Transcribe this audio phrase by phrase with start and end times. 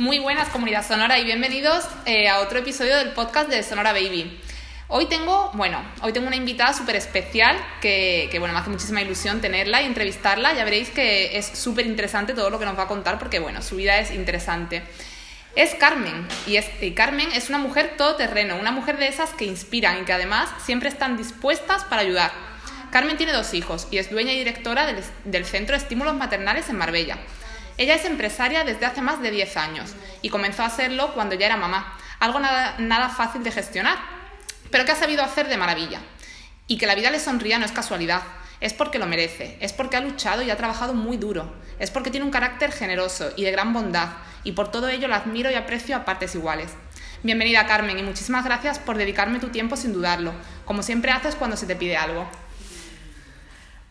[0.00, 4.40] Muy buenas comunidad sonora y bienvenidos eh, a otro episodio del podcast de Sonora Baby.
[4.88, 9.02] Hoy tengo, bueno, hoy tengo una invitada súper especial que, que, bueno, me hace muchísima
[9.02, 10.54] ilusión tenerla y entrevistarla.
[10.54, 13.60] Ya veréis que es súper interesante todo lo que nos va a contar porque, bueno,
[13.60, 14.82] su vida es interesante.
[15.54, 19.44] Es Carmen y, es, y Carmen es una mujer todoterreno, una mujer de esas que
[19.44, 22.32] inspiran y que además siempre están dispuestas para ayudar.
[22.90, 26.70] Carmen tiene dos hijos y es dueña y directora del, del Centro de Estímulos Maternales
[26.70, 27.18] en Marbella.
[27.80, 31.46] Ella es empresaria desde hace más de 10 años y comenzó a hacerlo cuando ya
[31.46, 33.96] era mamá, algo nada, nada fácil de gestionar,
[34.70, 35.98] pero que ha sabido hacer de maravilla.
[36.66, 38.20] Y que la vida le sonría no es casualidad,
[38.60, 42.10] es porque lo merece, es porque ha luchado y ha trabajado muy duro, es porque
[42.10, 44.10] tiene un carácter generoso y de gran bondad,
[44.44, 46.72] y por todo ello la admiro y aprecio a partes iguales.
[47.22, 50.34] Bienvenida Carmen y muchísimas gracias por dedicarme tu tiempo sin dudarlo,
[50.66, 52.28] como siempre haces cuando se te pide algo.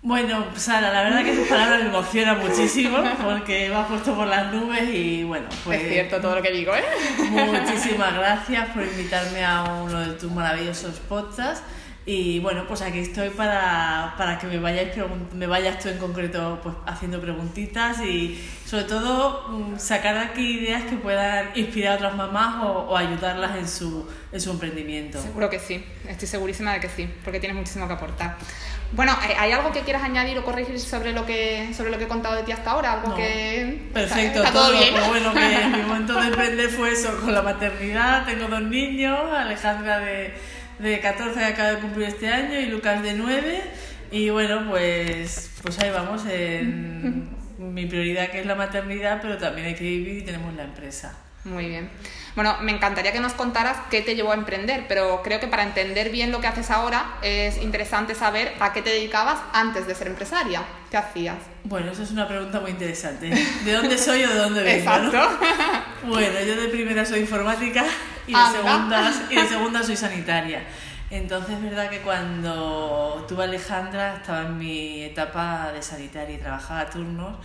[0.01, 4.27] Bueno, Sara, la verdad que tus palabras me emocionan muchísimo porque me has puesto por
[4.27, 5.81] las nubes y bueno, pues...
[5.81, 6.83] Es cierto todo lo que digo, ¿eh?
[7.29, 11.65] Muchísimas gracias por invitarme a uno de tus maravillosos podcasts
[12.05, 14.91] y bueno, pues aquí estoy para, para que me, vayáis
[15.33, 20.83] me vayas tú en concreto pues, haciendo preguntitas y sobre todo mm, sacar aquí ideas
[20.83, 25.21] que puedan inspirar a otras mamás o, o ayudarlas en su, en su emprendimiento.
[25.21, 28.37] Seguro que sí, estoy segurísima de que sí, porque tienes muchísimo que aportar.
[28.91, 32.07] Bueno, ¿hay algo que quieras añadir o corregir sobre lo que sobre lo que he
[32.07, 32.93] contado de ti hasta ahora?
[32.93, 33.15] ¿Algo No.
[33.15, 34.93] que Perfecto, ¿Está todo bien?
[35.07, 38.25] Bueno, que mi momento de emprender fue eso, con la maternidad.
[38.25, 40.33] Tengo dos niños, Alejandra de,
[40.79, 43.61] de 14 que acaba de cumplir este año y Lucas de 9.
[44.11, 49.67] Y bueno, pues, pues ahí vamos en mi prioridad que es la maternidad, pero también
[49.67, 51.15] hay que vivir y tenemos la empresa.
[51.45, 51.89] Muy bien.
[52.35, 55.63] Bueno, me encantaría que nos contaras qué te llevó a emprender, pero creo que para
[55.63, 59.95] entender bien lo que haces ahora es interesante saber a qué te dedicabas antes de
[59.95, 60.63] ser empresaria.
[60.91, 61.37] ¿Qué hacías?
[61.63, 63.29] Bueno, eso es una pregunta muy interesante.
[63.29, 64.89] ¿De dónde soy o de dónde vengo?
[64.89, 65.05] no?
[65.05, 65.45] Exacto.
[66.01, 67.83] Bueno, yo de primera soy informática
[68.25, 70.63] y de, segunda, y de segunda soy sanitaria.
[71.09, 76.37] Entonces es verdad que cuando tuve a Alejandra estaba en mi etapa de sanitaria y
[76.37, 77.35] trabajaba a turnos.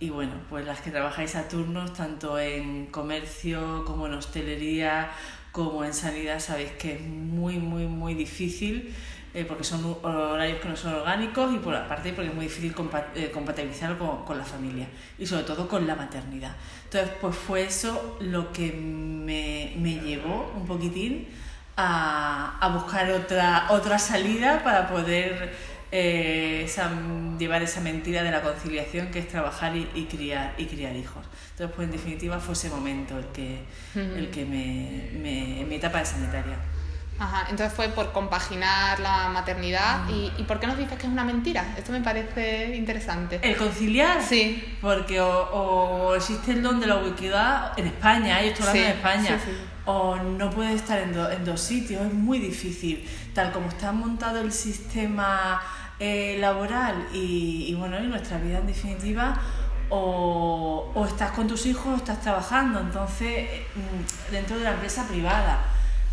[0.00, 5.10] Y bueno, pues las que trabajáis a turnos, tanto en comercio como en hostelería,
[5.52, 8.94] como en sanidad, sabéis que es muy, muy, muy difícil
[9.32, 12.74] eh, porque son horarios que no son orgánicos y por aparte porque es muy difícil
[13.14, 14.88] eh, compatibilizarlo con, con la familia
[15.18, 16.56] y sobre todo con la maternidad.
[16.84, 21.28] Entonces, pues fue eso lo que me, me llevó un poquitín
[21.76, 25.54] a, a buscar otra, otra salida para poder
[25.92, 26.90] eh, esa-
[27.38, 31.24] llevar esa mentira de la conciliación que es trabajar y, y criar y criar hijos.
[31.52, 33.64] Entonces, pues en definitiva fue ese momento el que,
[33.94, 36.56] el que me, me, mi etapa de sanitaria.
[37.18, 40.08] Ajá, entonces fue por compaginar la maternidad.
[40.08, 41.74] ¿Y, ¿Y por qué nos dices que es una mentira?
[41.76, 43.40] Esto me parece interesante.
[43.42, 44.64] El conciliar, Sí.
[44.80, 48.78] porque o, o existe el don de la ubiquidad en España, yo estoy hablando Sí,
[48.78, 49.56] de España, sí, sí.
[49.84, 53.06] o no puedes estar en, do- en dos sitios, es muy difícil.
[53.34, 55.60] Tal como está montado el sistema
[56.00, 59.38] eh, laboral y, y, bueno, y nuestra vida en definitiva,
[59.90, 65.06] o, o estás con tus hijos o estás trabajando, entonces mm, dentro de la empresa
[65.06, 65.60] privada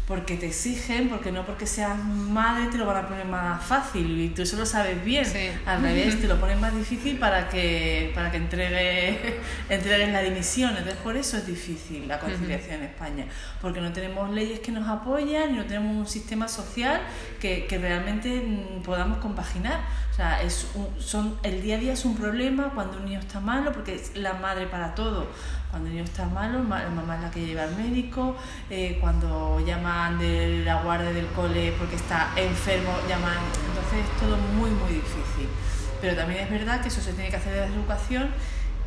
[0.07, 4.21] porque te exigen, porque no porque seas madre te lo van a poner más fácil
[4.21, 5.25] y tú eso lo sabes bien.
[5.25, 5.49] Sí.
[5.65, 10.69] Al revés, te lo ponen más difícil para que, para que entregue, entregues la dimisión.
[10.69, 13.25] Entonces, por eso es difícil la conciliación en España,
[13.61, 17.01] porque no tenemos leyes que nos apoyan y no tenemos un sistema social
[17.41, 19.81] que, que realmente mm, podamos compaginar.
[20.17, 23.19] O sea, es un- son, el día a día es un problema cuando un niño
[23.19, 25.27] está malo, porque es la madre para todo.
[25.69, 28.35] Cuando el niño está malo, ma- la mamá es la que lleva al médico,
[28.71, 33.37] eh, cuando llaman de la guardia del cole porque está enfermo, llaman.
[33.69, 35.47] Entonces es todo muy, muy difícil.
[36.01, 38.29] Pero también es verdad que eso se tiene que hacer desde la educación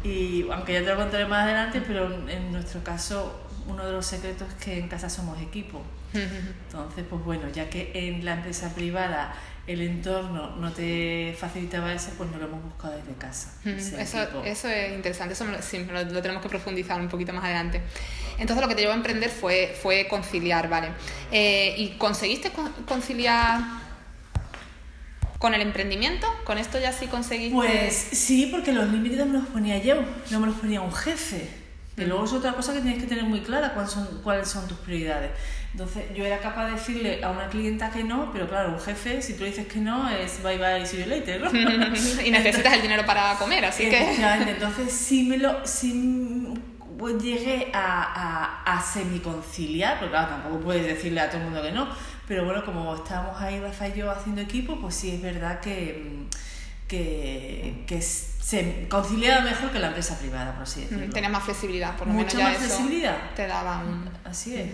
[0.02, 4.04] y aunque ya te lo contaré más adelante, pero en nuestro caso uno de los
[4.04, 5.80] secretos es que en casa somos equipo.
[6.12, 9.32] Entonces, pues bueno, ya que en la empresa privada
[9.66, 13.52] el entorno no te facilitaba eso, pues nos lo hemos buscado desde casa.
[13.64, 17.44] ese Eso, eso es interesante, eso sí, lo, lo tenemos que profundizar un poquito más
[17.44, 17.80] adelante.
[18.38, 20.88] Entonces lo que te llevó a emprender fue, fue conciliar, ¿vale?
[21.30, 23.60] Eh, ¿Y conseguiste con- conciliar
[25.38, 26.26] con el emprendimiento?
[26.44, 27.54] ¿Con esto ya sí conseguiste?
[27.54, 30.92] Pues sí, porque los límites no me los ponía yo, no me los ponía un
[30.92, 31.48] jefe.
[31.96, 34.66] Que luego es otra cosa que tienes que tener muy clara cuáles son, cuáles son
[34.68, 35.32] tus prioridades.
[35.72, 39.22] Entonces yo era capaz de decirle a una clienta que no, pero claro, un jefe,
[39.22, 41.50] si tú le dices que no, es bye bye, see you later, ¿no?
[42.24, 44.16] y necesitas el dinero para comer, así que...
[44.48, 46.52] Entonces sí me lo sí
[46.98, 51.62] pues, llegué a, a, a semiconciliar, porque claro, tampoco puedes decirle a todo el mundo
[51.62, 51.88] que no,
[52.26, 56.26] pero bueno, como estábamos ahí Rafa y yo haciendo equipo, pues sí es verdad que,
[56.88, 61.12] que, que se conciliaba mejor que la empresa privada, por así decirlo.
[61.12, 63.16] Tenía más flexibilidad, por lo Mucha menos ya más eso flexibilidad.
[63.36, 64.10] te daban.
[64.24, 64.70] Así es.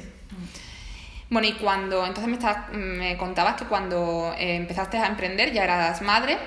[1.29, 5.65] Bueno, y cuando, entonces me, estás- me contabas que cuando eh, empezaste a emprender ya
[5.65, 6.39] eras madre,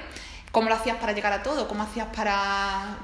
[0.51, 1.67] ¿cómo lo hacías para llegar a todo?
[1.67, 2.97] ¿Cómo hacías para,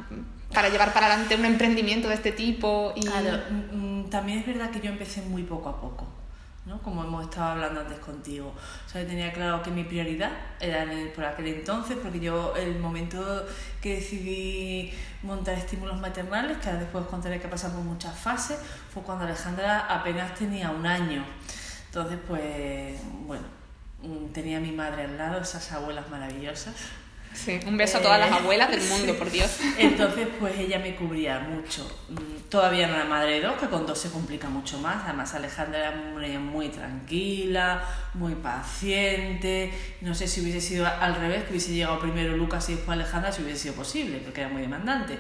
[0.54, 2.94] para llevar para adelante un emprendimiento de este tipo?
[2.96, 3.02] Y...
[3.06, 6.08] Claro, mm, mm, también es verdad que yo empecé muy poco a poco,
[6.66, 6.82] ¿no?
[6.82, 8.54] Como hemos estado hablando antes contigo.
[8.86, 10.32] O sea, yo tenía claro que mi prioridad
[10.62, 13.46] era en el- por aquel entonces, porque yo el momento
[13.82, 14.94] que decidí
[15.24, 18.58] montar estímulos maternales, que ahora después contaré que pasamos muchas fases,
[18.94, 21.26] fue cuando Alejandra apenas tenía un año.
[21.96, 23.46] Entonces, pues, bueno,
[24.04, 26.74] mm, tenía a mi madre al lado, esas abuelas maravillosas.
[27.34, 29.18] Sí, un beso a todas las Eh, abuelas del mundo, sí.
[29.18, 29.50] por Dios.
[29.78, 31.88] Entonces, pues ella me cubría mucho.
[32.10, 35.06] Mm, Todavía no era madre de dos, que con dos se complica mucho más.
[35.06, 37.82] Además, Alejandra era muy tranquila,
[38.14, 39.74] muy paciente.
[40.02, 43.32] No sé si hubiese sido al revés, que hubiese llegado primero Lucas y después Alejandra,
[43.32, 45.18] si hubiese sido posible, porque era muy demandante.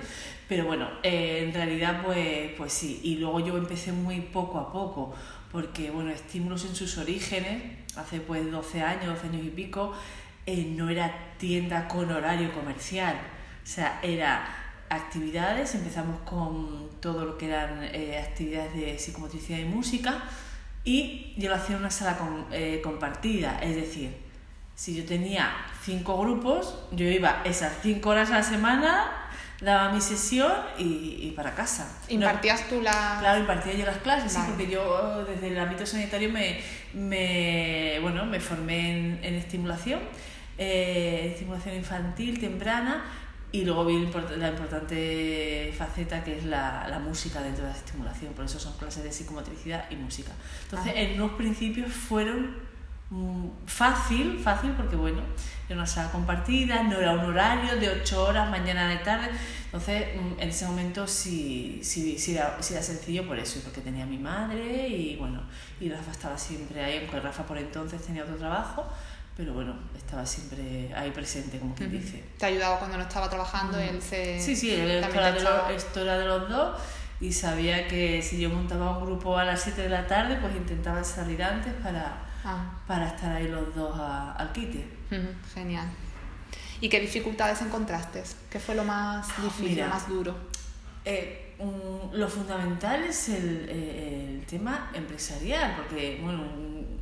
[0.48, 3.00] Pero bueno, eh, en realidad, pues, pues sí.
[3.04, 5.13] Y luego yo empecé muy poco a poco,
[5.56, 7.63] porque, bueno, estímulos en sus orígenes,
[7.96, 9.94] hace pues 12 años, 12 años y pico,
[10.46, 13.16] eh, no era tienda con horario comercial.
[13.63, 14.46] O sea, era
[14.90, 20.25] actividades, empezamos con todo lo que eran eh, actividades de psicomotricidad y música
[20.84, 22.18] y yo lo hacía en una sala
[22.51, 24.13] eh, compartida, es decir,
[24.75, 29.25] si yo tenía cinco grupos, yo iba esas cinco horas a la semana,
[29.62, 30.84] daba mi sesión y,
[31.22, 31.88] y para casa.
[32.07, 33.18] No- ¿Impartías tú la...?
[33.19, 36.60] Claro, impartía yo las clases, sí, porque yo eh, desde el ámbito sanitario me,
[36.94, 40.00] me, bueno, me formé en, en estimulación,
[40.57, 43.04] eh, estimulación infantil temprana,
[43.52, 44.06] y luego vi
[44.38, 48.74] la importante faceta que es la, la música dentro de la estimulación, por eso son
[48.78, 50.31] clases de psicomotricidad y música.
[50.63, 51.00] Entonces, Ah.
[51.00, 52.58] en unos principios fueron
[53.66, 55.22] fácil, fácil porque bueno,
[55.68, 59.30] era una sala compartida, no era un horario de 8 horas, mañana de tarde,
[59.66, 63.62] entonces mm, en ese momento sí, sí, sí, era, sí era sencillo por eso, y
[63.62, 65.42] porque tenía a mi madre y bueno,
[65.80, 68.86] y Rafa estaba siempre ahí, aunque Rafa por entonces tenía otro trabajo,
[69.38, 72.24] pero bueno, estaba siempre ahí presente, como quien dice.
[72.38, 73.78] ¿Te ayudaba cuando no estaba trabajando?
[73.78, 74.40] Él se...
[74.40, 76.80] Sí, sí, él esto era, de los, esto era de los dos
[77.19, 80.56] y sabía que si yo montaba un grupo a las 7 de la tarde, pues
[80.56, 84.86] intentaba salir antes para, Ah, para estar ahí los dos a- al quite.
[85.53, 85.88] genial.
[86.80, 88.24] ¿Y qué dificultades encontraste?
[88.50, 89.88] ¿Qué fue lo más difícil, Mira.
[89.88, 90.36] lo más duro?
[91.03, 96.44] Eh, un- lo fundamental es el, eh, el tema empresarial, porque bueno,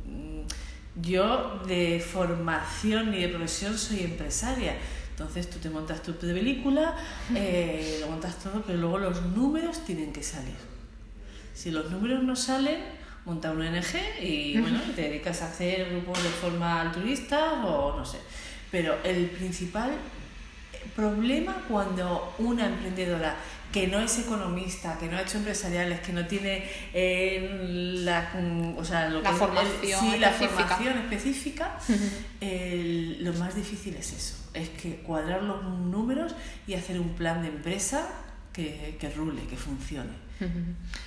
[0.06, 4.76] mm, yo de formación y de profesión soy empresaria.
[5.10, 6.96] Entonces tú te montas tu película,
[7.34, 10.56] eh, lo montas todo, pero luego los números tienen que salir.
[11.52, 12.80] Si los números no salen,
[13.24, 18.04] monta una ONG y bueno, te dedicas a hacer grupos de forma altruista o no
[18.04, 18.18] sé.
[18.70, 19.92] Pero el principal
[20.94, 23.34] problema cuando una emprendedora
[23.72, 28.76] que no es economista, que no ha hecho empresariales, que no tiene eh, la, mm,
[28.78, 30.66] o sea, lo La que es- formación sí, la específica.
[30.68, 31.78] formación específica,
[32.40, 36.34] el- lo más difícil es eso, es que cuadrar los números
[36.66, 38.08] y hacer un plan de empresa
[38.52, 40.23] que, que rule, que funcione.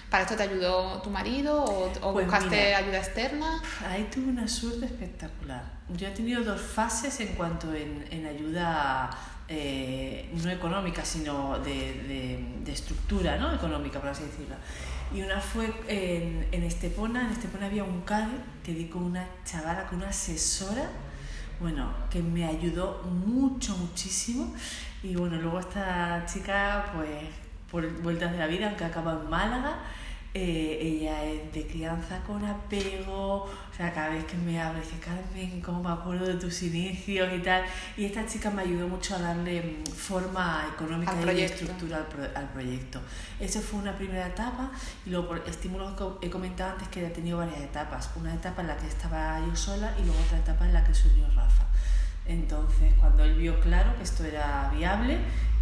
[0.09, 2.77] ¿Para esto te ayudó tu marido o, o Pues buscaste mira.
[2.77, 3.61] ayuda externa?
[3.89, 5.63] Ahí tuve una suerte espectacular.
[5.95, 9.09] Yo he tenido dos fases en cuanto en, en ayuda
[9.49, 13.53] eh, no económica, sino de, de- de estructura ¿no?
[13.53, 14.55] económica, por así decirlo.
[15.13, 17.21] Y una fue en, en Estepona.
[17.27, 18.27] En Estepona había un CADE
[18.63, 20.89] que di con una chavala, con una asesora,
[21.61, 24.53] bueno, que me ayudó mucho, muchísimo.
[25.03, 27.09] Y bueno, luego esta chica, pues
[27.71, 29.77] por vueltas de la vida, aunque acaba en Málaga,
[30.33, 34.97] eh, ella es de crianza con apego, o sea, cada vez que me habla, dice,
[34.99, 37.63] Carmen, ¿cómo me acuerdo de tus inicios y tal?
[37.95, 42.29] Y esta chica me ayudó mucho a darle mm, forma económica y estructura al, pro-
[42.39, 42.99] al proyecto.
[43.39, 44.69] Esa fue una primera etapa
[45.05, 48.11] y luego por estímulos que he comentado antes que he tenido varias etapas.
[48.15, 50.93] Una etapa en la que estaba yo sola y luego otra etapa en la que
[50.93, 51.63] se unió Rafa.
[52.27, 55.17] Entonces, cuando él vio claro que esto era viable,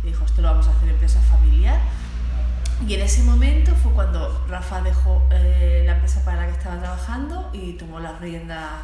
[0.05, 1.79] dijo, esto lo vamos a hacer empresa familiar.
[2.87, 6.79] Y en ese momento fue cuando Rafa dejó eh, la empresa para la que estaba
[6.79, 8.81] trabajando y tomó las riendas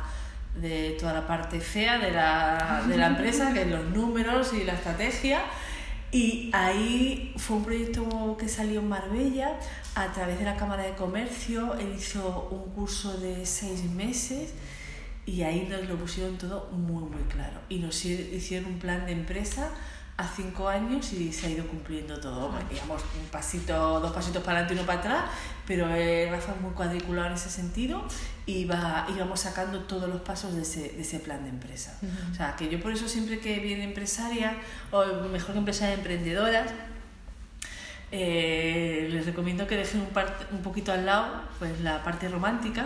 [0.56, 4.64] de toda la parte fea de la, de la empresa, que es los números y
[4.64, 5.42] la estrategia.
[6.12, 9.58] Y ahí fue un proyecto que salió en Marbella
[9.96, 11.76] a través de la Cámara de Comercio.
[11.76, 14.54] Él hizo un curso de seis meses
[15.26, 17.60] y ahí nos lo pusieron todo muy, muy claro.
[17.70, 19.70] Y nos hicieron un plan de empresa
[20.22, 22.54] a cinco años y se ha ido cumpliendo todo.
[22.70, 25.24] Digamos, un pasito, dos pasitos para adelante y uno para atrás,
[25.66, 28.04] pero eh, Rafa es muy cuadriculado en ese sentido
[28.46, 31.98] y va, íbamos sacando todos los pasos de ese, de ese plan de empresa.
[32.32, 34.58] O sea, que yo por eso siempre que viene empresaria,
[34.92, 36.72] o mejor que empresaria emprendedoras,
[38.14, 40.08] eh, les recomiendo que dejen un,
[40.52, 42.86] un poquito al lado pues, la parte romántica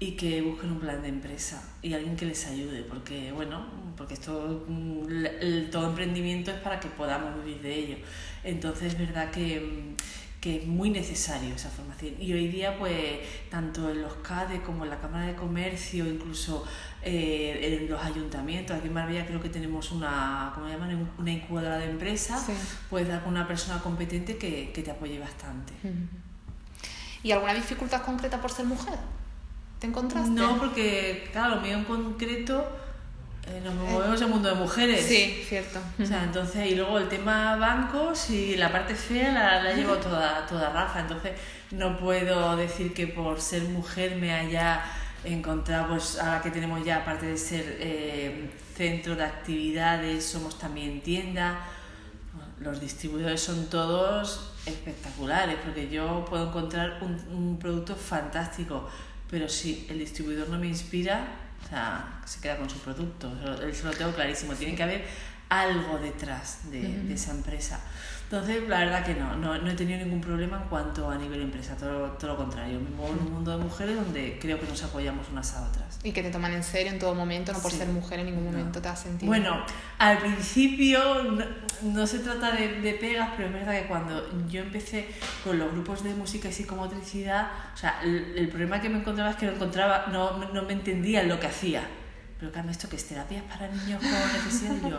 [0.00, 4.14] y que busquen un plan de empresa y alguien que les ayude, porque bueno, porque
[4.14, 7.96] esto, mm, todo emprendimiento es para que podamos vivir de ello.
[8.44, 12.14] Entonces es verdad que, mm, que es muy necesario esa formación.
[12.20, 12.94] Y hoy día, pues,
[13.50, 16.64] tanto en los CADE como en la Cámara de Comercio, incluso
[17.02, 21.10] eh, en los ayuntamientos, aquí en Marbella creo que tenemos una, ¿cómo llaman?
[21.18, 22.46] Una incubadora de empresas,
[22.88, 25.72] puedes dar con una persona competente que, que te apoye bastante.
[27.24, 28.98] ¿Y alguna dificultad concreta por ser mujer?
[29.78, 30.30] ¿Te encontraste?
[30.30, 32.66] No, porque, claro, lo mío en concreto,
[33.46, 35.04] eh, nos movemos en el mundo de mujeres.
[35.06, 35.78] Sí, cierto.
[36.02, 39.96] O sea, entonces, y luego el tema bancos y la parte fea la, la llevo
[39.96, 41.00] toda, toda Rafa.
[41.00, 41.32] Entonces,
[41.70, 44.82] no puedo decir que por ser mujer me haya
[45.24, 51.00] encontrado, pues ahora que tenemos ya, aparte de ser eh, centro de actividades, somos también
[51.02, 51.60] tienda.
[52.60, 58.88] Los distribuidores son todos espectaculares, porque yo puedo encontrar un, un producto fantástico
[59.30, 61.26] pero si el distribuidor no me inspira,
[61.64, 63.30] o sea, se queda con su producto.
[63.62, 64.54] Eso lo tengo clarísimo.
[64.54, 65.04] Tiene que haber
[65.48, 67.80] algo detrás de, de esa empresa.
[68.30, 71.40] Entonces, la verdad que no, no, no, he tenido ningún problema en cuanto a nivel
[71.40, 72.78] empresa, todo, todo lo contrario.
[72.78, 75.98] Me muevo en un mundo de mujeres donde creo que nos apoyamos unas a otras.
[76.02, 78.44] Y que te toman en serio en todo momento, no por ser mujer en ningún
[78.44, 79.30] momento te has sentido.
[79.30, 79.64] Bueno,
[79.96, 81.42] al principio no,
[81.84, 85.08] no se trata de, de, pegas, pero es verdad que cuando yo empecé
[85.42, 89.30] con los grupos de música y psicomotricidad, o sea, el, el problema que me encontraba
[89.30, 91.82] es que no encontraba, no, no me entendía lo que hacía
[92.38, 94.76] pero Carmen, ¿esto que es terapias para niños con necesidad?
[94.76, 94.98] Y yo,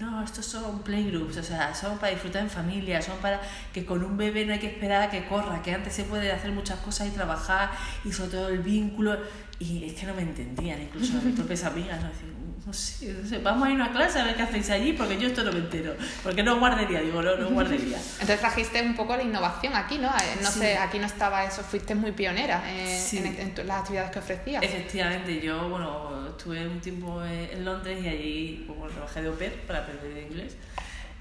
[0.00, 3.40] no, estos son playgroups, o sea, son para disfrutar en familia, son para
[3.72, 6.30] que con un bebé no hay que esperar a que corra, que antes se puede
[6.32, 7.70] hacer muchas cosas y trabajar
[8.04, 9.16] y sobre todo el vínculo.
[9.58, 12.08] Y es que no me entendían, incluso mis propias amigas, ¿no?
[12.08, 14.68] Decir, no sé, no sé, vamos a ir a una clase a ver qué hacéis
[14.70, 15.94] allí, porque yo esto no me entero.
[16.24, 17.96] Porque no guardería, digo, no, no guardería.
[17.96, 20.08] Entonces trajiste un poco la innovación aquí, ¿no?
[20.08, 20.58] Eh, no sí.
[20.58, 23.18] sé, aquí no estaba eso, fuiste muy pionera eh, sí.
[23.18, 23.26] en,
[23.56, 24.62] en, las actividades que ofrecías.
[24.64, 29.52] Efectivamente, yo, bueno, estuve un tiempo en Londres y allí bueno, trabajé de au pair
[29.80, 30.56] para aprender inglés.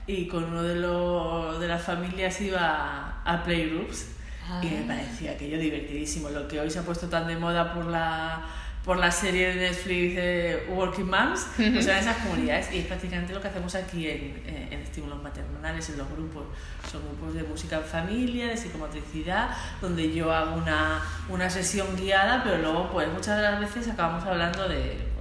[0.08, 4.08] Y con uno de, los, de las familias iba a playgroups
[4.48, 4.62] ah.
[4.64, 6.30] y me parecía aquello divertidísimo.
[6.30, 8.46] Lo que hoy se ha puesto tan de moda por la
[8.86, 13.34] por la serie de Netflix de Working Moms, uh son esas comunidades y es prácticamente
[13.34, 16.44] lo que hacemos aquí en, en, estímulos maternales, en los grupos.
[16.90, 19.50] Son grupos de música en familia, de psicomotricidad,
[19.82, 24.24] donde yo hago una, una sesión guiada, pero luego pues muchas de las veces acabamos
[24.24, 25.15] hablando de,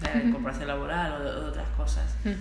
[0.00, 2.04] de la laboral o de, de otras cosas.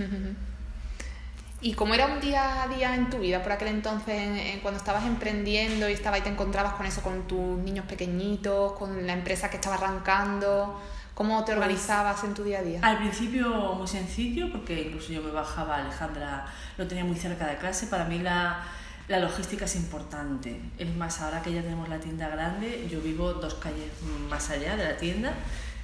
[1.61, 5.05] ¿Y cómo era un día a día en tu vida por aquel entonces, cuando estabas
[5.05, 9.49] emprendiendo y estabas y te encontrabas con eso, con tus niños pequeñitos, con la empresa
[9.49, 10.79] que estaba arrancando?
[11.13, 12.79] ¿Cómo te organizabas pues, en tu día a día?
[12.81, 16.45] Al principio muy sencillo, porque incluso yo me bajaba, Alejandra
[16.77, 17.87] lo tenía muy cerca de clase.
[17.87, 18.63] Para mí la,
[19.09, 20.61] la logística es importante.
[20.77, 23.91] Es más, ahora que ya tenemos la tienda grande, yo vivo dos calles
[24.29, 25.33] más allá de la tienda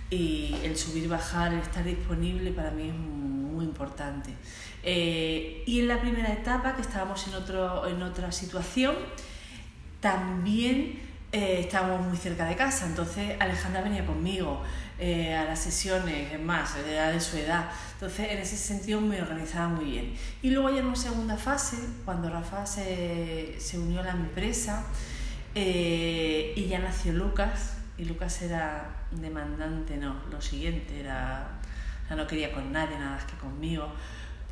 [0.10, 4.32] y el subir bajar, el estar disponible para mí es muy importante.
[4.84, 8.96] Eh, y en la primera etapa, que estábamos en, otro, en otra situación,
[10.00, 11.00] también
[11.32, 14.62] eh, estábamos muy cerca de casa, entonces Alejandra venía conmigo
[15.00, 19.22] eh, a las sesiones, es más, era de su edad, entonces en ese sentido me
[19.22, 20.14] organizaba muy bien.
[20.42, 24.86] Y luego ya en una segunda fase, cuando Rafa se, se unió a la empresa
[25.56, 31.60] eh, y ya nació Lucas, y Lucas era demandante, no, lo siguiente, era,
[32.10, 33.92] no quería con nadie, nada más que conmigo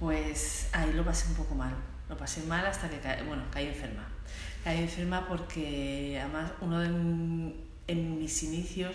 [0.03, 1.73] pues ahí lo pasé un poco mal.
[2.09, 4.05] Lo pasé mal hasta que, bueno, caí enferma.
[4.63, 6.87] Caí enferma porque además uno de
[7.87, 8.93] en mis inicios,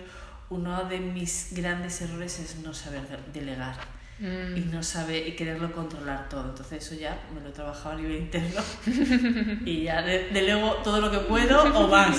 [0.50, 3.76] uno de mis grandes errores es no saber delegar.
[4.20, 4.56] Mm.
[4.56, 6.48] y no saber y quererlo controlar todo.
[6.48, 8.62] Entonces eso ya me lo he trabajado a nivel interno
[9.64, 12.18] y ya delego todo lo que puedo o más.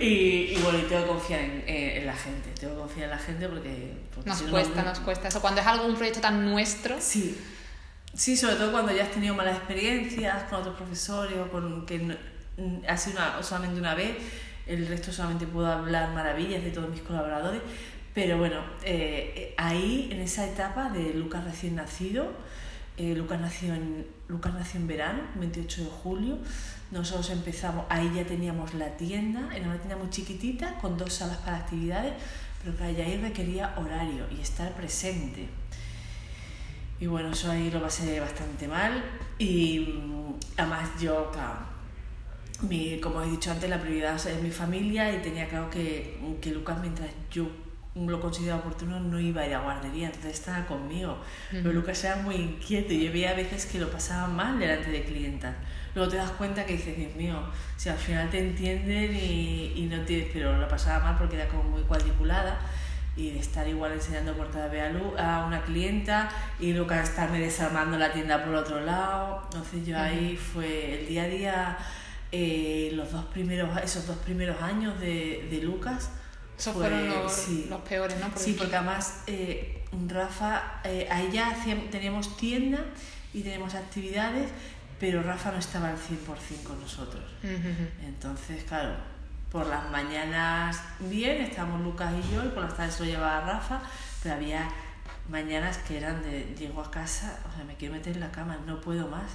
[0.00, 3.04] Y, y bueno, y tengo que confiar en, eh, en, la gente, tengo que confiar
[3.04, 3.92] en la gente porque...
[4.14, 5.28] porque nos si cuesta, no, nos cuesta.
[5.28, 6.96] Eso cuando es algo, un proyecto tan nuestro...
[7.00, 7.36] Sí,
[8.16, 11.98] Sí, sobre todo cuando ya has tenido malas experiencias con otros profesores o con que
[11.98, 12.14] no,
[12.88, 14.16] ha sido una, solamente una vez,
[14.66, 17.60] el resto solamente puedo hablar maravillas de todos mis colaboradores,
[18.16, 22.32] pero bueno, eh, ahí en esa etapa de Lucas recién nacido,
[22.96, 26.38] eh, Lucas, nació en, Lucas nació en verano, 28 de julio,
[26.92, 31.36] nosotros empezamos, ahí ya teníamos la tienda, era una tienda muy chiquitita, con dos salas
[31.36, 32.14] para actividades,
[32.64, 35.46] pero que ahí requería horario y estar presente.
[36.98, 39.04] Y bueno, eso ahí lo pasé bastante mal.
[39.38, 41.30] Y mm, además yo,
[42.62, 46.50] mi, como he dicho antes, la prioridad es mi familia y tenía claro que, que
[46.52, 47.65] Lucas, mientras yo
[47.96, 51.18] lo consideraba oportuno, no iba a ir a guardería, entonces estaba conmigo.
[51.50, 54.90] Pero Lucas era muy inquieto y yo veía a veces que lo pasaba mal delante
[54.90, 55.54] de clientas.
[55.94, 57.40] Luego te das cuenta que dices, Dios mío,
[57.78, 60.28] si al final te entienden y, y no te...
[60.30, 62.58] Pero lo pasaba mal porque era como muy cuadriculada
[63.16, 64.82] y de estar igual enseñando por cada vez
[65.16, 66.28] a, a una clienta
[66.60, 69.40] y Lucas estarme desarmando la tienda por otro lado.
[69.44, 71.78] Entonces yo ahí fue el día a día,
[72.30, 76.10] eh, los dos primeros, esos dos primeros años de, de Lucas
[76.58, 78.30] esos fueron los, los, peores, ¿no?
[78.36, 81.56] sí, porque además eh, Rafa, eh, ahí ya
[81.90, 82.78] teníamos tienda
[83.32, 84.50] y tenemos actividades,
[84.98, 87.24] pero Rafa no estaba al 100% con nosotros.
[88.02, 88.94] Entonces, claro,
[89.50, 93.80] por las mañanas bien, estábamos Lucas y yo, y por las tardes lo llevaba Rafa,
[94.22, 94.68] pero había
[95.28, 98.58] mañanas que eran de llego a casa, o sea, me quiero meter en la cama,
[98.66, 99.32] no puedo más.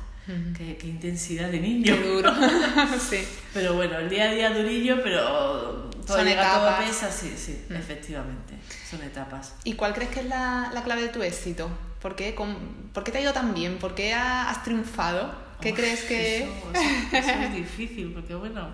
[0.58, 1.96] Qué, qué, intensidad de niño.
[1.96, 2.34] Qué duro.
[3.10, 3.26] sí.
[3.54, 6.78] Pero bueno, el día a día durillo, pero Son etapas.
[6.78, 8.56] todo pesa, sí, sí, efectivamente.
[8.90, 9.56] Son etapas.
[9.64, 11.70] ¿Y cuál crees que es la, la clave de tu éxito?
[12.02, 12.56] ¿Por qué, con,
[12.94, 13.78] ¿Por qué te ha ido tan bien?
[13.78, 15.34] ¿Por qué has triunfado?
[15.62, 16.44] ¿Qué crees que...?
[16.44, 18.74] Eso, eso, eso es difícil, porque bueno...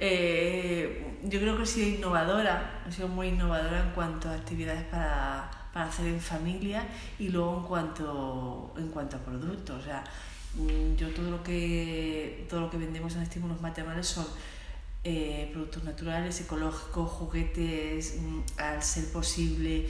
[0.00, 4.84] Eh, yo creo que he sido innovadora, he sido muy innovadora en cuanto a actividades
[4.84, 6.86] para, para hacer en familia
[7.18, 9.80] y luego en cuanto, en cuanto a productos.
[9.80, 10.04] O sea,
[10.96, 14.26] yo todo lo que, todo lo que vendemos en estímulos maternales son
[15.04, 19.86] eh, productos naturales, ecológicos, juguetes, mm, al ser posible,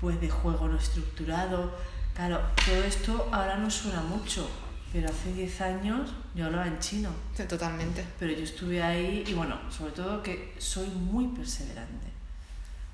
[0.00, 1.72] pues de juego no estructurado.
[2.14, 4.48] Claro, todo esto ahora no suena mucho,
[4.92, 7.10] pero hace 10 años yo hablaba en chino.
[7.34, 8.04] Sí, totalmente.
[8.18, 12.06] Pero yo estuve ahí y bueno, sobre todo que soy muy perseverante.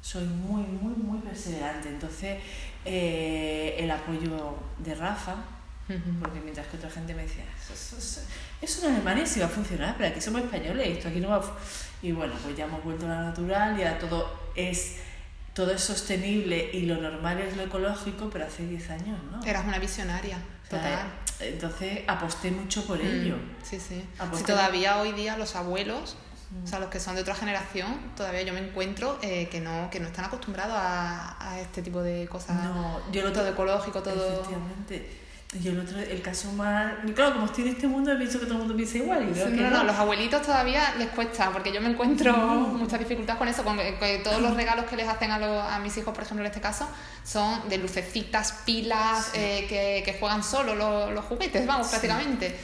[0.01, 1.89] Soy muy, muy, muy perseverante.
[1.89, 2.39] Entonces,
[2.85, 5.35] eh, el apoyo de Rafa,
[6.21, 8.21] porque mientras que otra gente me decía, eso, eso,
[8.61, 11.37] eso en Alemania sí va a funcionar, pero aquí somos españoles, esto aquí no va
[11.37, 11.43] a...
[12.03, 14.97] Y bueno, pues ya hemos vuelto a la natural, ya todo es
[15.59, 19.45] todo es sostenible y lo normal es lo ecológico, pero hace 10 años, ¿no?
[19.45, 20.39] Eras una visionaria,
[20.71, 21.11] total.
[21.41, 23.35] entonces aposté mucho por ello.
[23.65, 24.05] Sí, sí.
[24.35, 26.15] Si todavía hoy día los abuelos,
[26.63, 29.91] o sea, los que son de otra generación, todavía yo me encuentro eh, que no
[29.91, 32.63] que no están acostumbrados a, a este tipo de cosas.
[32.63, 34.35] No, yo lo todo ecológico, todo...
[34.35, 35.28] Efectivamente.
[35.55, 36.93] Y el otro, el caso más.
[37.15, 39.31] Claro, como estoy en este mundo, pienso que todo el mundo piensa igual.
[39.31, 43.39] Y sí, no, no, los abuelitos todavía les cuesta, porque yo me encuentro muchas dificultades
[43.39, 43.79] con eso, con
[44.23, 46.61] todos los regalos que les hacen a, los, a mis hijos, por ejemplo, en este
[46.61, 46.87] caso,
[47.25, 49.41] son de lucecitas, pilas, sí.
[49.41, 51.93] eh, que, que, juegan solo los, los juguetes, vamos, sí.
[51.93, 52.55] prácticamente.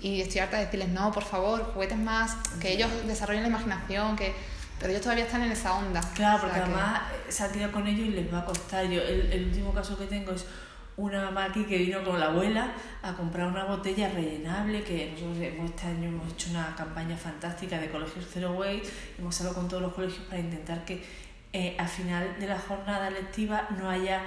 [0.00, 4.16] Y estoy harta de decirles, no, por favor, juguetes más, que ellos desarrollen la imaginación,
[4.16, 4.34] que
[4.78, 6.00] pero ellos todavía están en esa onda.
[6.14, 7.02] Claro, porque o sea, además
[7.36, 7.48] que...
[7.52, 8.86] tirado con ellos y les va a costar.
[8.86, 10.46] Yo, el, el último caso que tengo es
[11.00, 15.38] una mamá aquí que vino con la abuela a comprar una botella rellenable que nosotros
[15.38, 19.82] este año hemos hecho una campaña fantástica de colegios Zero Waste, hemos hablado con todos
[19.82, 21.02] los colegios para intentar que
[21.52, 24.22] eh, al final de la jornada lectiva no haya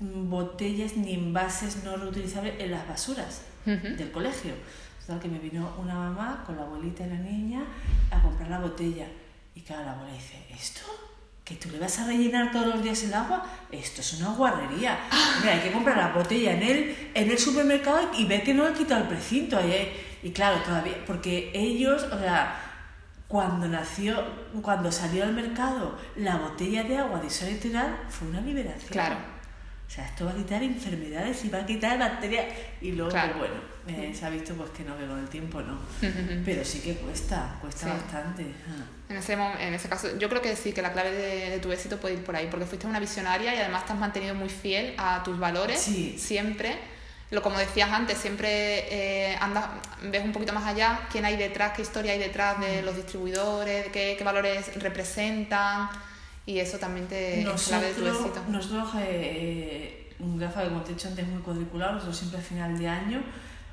[0.00, 3.96] botellas ni envases no reutilizables en las basuras uh -huh.
[3.96, 4.54] del colegio.
[5.00, 7.62] Total que me vino una mamá con la abuelita y la niña
[8.10, 9.06] a comprar la botella
[9.54, 10.82] y claro, la abuela dice, ¿esto?
[11.48, 14.98] Que tú le vas a rellenar todos los días el agua, esto es una guarrería.
[15.40, 18.66] Mira, hay que comprar la botella en el, en el supermercado y ver que no
[18.66, 19.58] han quitado el precinto.
[20.22, 22.54] Y claro, todavía, porque ellos, o sea,
[23.28, 24.22] cuando nació,
[24.60, 28.90] cuando salió al mercado la botella de agua de fue una liberación.
[28.90, 29.16] Claro.
[29.88, 32.44] O sea, esto va a quitar enfermedades y va a quitar bacterias.
[32.82, 33.38] Y luego, claro.
[33.38, 35.78] pues, bueno, eh, se ha visto pues que no veo el tiempo, ¿no?
[36.44, 37.92] Pero sí que cuesta, cuesta sí.
[37.92, 38.46] bastante.
[38.68, 38.84] Ah.
[39.08, 41.72] En ese, en ese caso, yo creo que sí, que la clave de, de, tu
[41.72, 44.50] éxito puede ir por ahí, porque fuiste una visionaria y además te has mantenido muy
[44.50, 46.16] fiel a tus valores sí.
[46.18, 46.76] siempre.
[47.30, 48.50] Lo, como decías antes, siempre
[48.90, 49.66] eh, andas,
[50.02, 53.86] ves un poquito más allá quién hay detrás, qué historia hay detrás de los distribuidores,
[53.86, 55.88] qué, qué valores representan
[56.48, 58.42] y eso también te nosotros, tu éxito.
[58.48, 62.40] Nosotros, eh, un GAFA que como te he dicho antes es muy cuadriculado, nosotros siempre
[62.40, 63.22] a final de año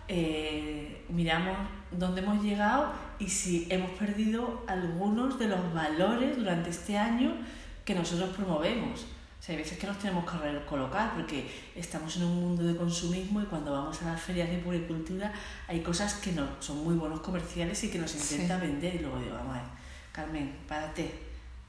[0.10, 1.58] eh, miramos
[1.92, 7.38] dónde hemos llegado y si hemos perdido algunos de los valores durante este año
[7.86, 9.06] que nosotros promovemos.
[9.40, 12.76] O sea, hay veces que nos tenemos que recolocar porque estamos en un mundo de
[12.76, 15.32] consumismo y cuando vamos a las ferias de puricultura
[15.70, 18.68] hay cosas que no son muy buenos comerciales y que nos intenta sí.
[18.68, 19.70] vender y luego digo, vamos a ver,
[20.12, 21.25] Carmen, párate,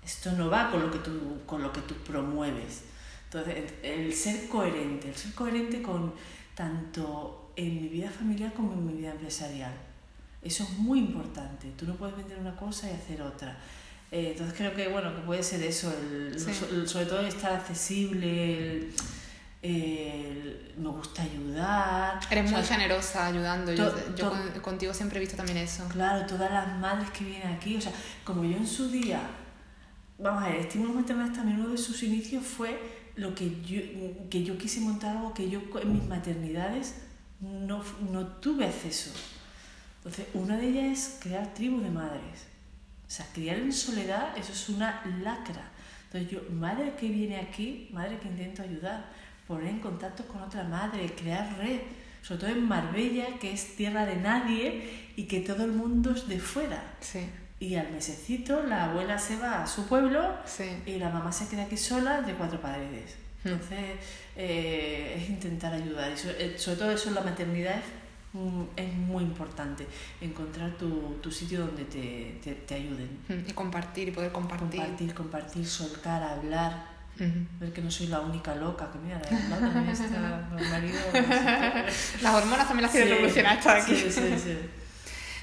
[0.07, 2.83] esto no va con lo que tú, con lo que tú promueves.
[3.25, 6.15] Entonces, el ser coherente, el ser coherente con
[6.55, 9.73] tanto en mi vida familiar como en mi vida empresarial.
[10.43, 11.73] Eso es muy importante.
[11.77, 13.57] Tú no puedes vender una cosa y hacer otra.
[14.13, 16.53] Eh, entonces creo que bueno que puede ser eso, el, sí.
[16.71, 18.95] el, sobre todo estar accesible, el,
[19.63, 22.21] eh, me gusta ayudar.
[22.31, 23.73] Eres O muy sea, generosa ayudando.
[23.73, 25.87] Yo, to- yo to- con- contigo siempre he visto también eso.
[25.89, 27.93] Claro, todas las madres que vienen aquí, o sea,
[28.25, 29.21] como yo en su día,
[30.19, 32.79] vamos a ver, Estímulo Maternal también uno de sus inicios fue
[33.17, 33.81] lo que yo,
[34.31, 36.95] que yo quise montar algo que yo en mis maternidades
[37.41, 39.11] no, no tuve acceso.
[39.99, 42.47] Entonces, una de ellas es crear tribus de madres.
[43.07, 45.71] O sea, criar en soledad, eso es una lacra.
[46.05, 49.07] Entonces, yo, madre que viene aquí, madre que intento ayudar,
[49.47, 51.81] poner en contacto con otra madre, crear red,
[52.23, 56.29] sobre todo en Marbella, que es tierra de nadie y que todo el mundo es
[56.29, 56.83] de fuera.
[57.01, 57.21] Sí,
[57.59, 60.65] Y al mesecito la abuela se va a su pueblo sí.
[60.85, 63.17] y la mamá se queda aquí sola de cuatro paredes.
[63.45, 63.79] Entonces,
[64.37, 66.11] eh, es intentar ayudar.
[66.11, 69.87] Y eh, sobre, todo eso en la maternidad es, es muy importante,
[70.21, 73.09] encontrar tu, tu sitio donde te, te, te ayuden.
[73.29, 74.81] Mm, Y compartir y poder compartir.
[74.81, 76.97] Compartir, compartir, soltar, hablar.
[77.19, 80.99] Ver que no soy la única loca, que mira, la también está mi marido.
[82.21, 83.97] Las hormonas también las quiero Sí, revolucionar de aquí.
[83.97, 84.59] Sí, sí, sí.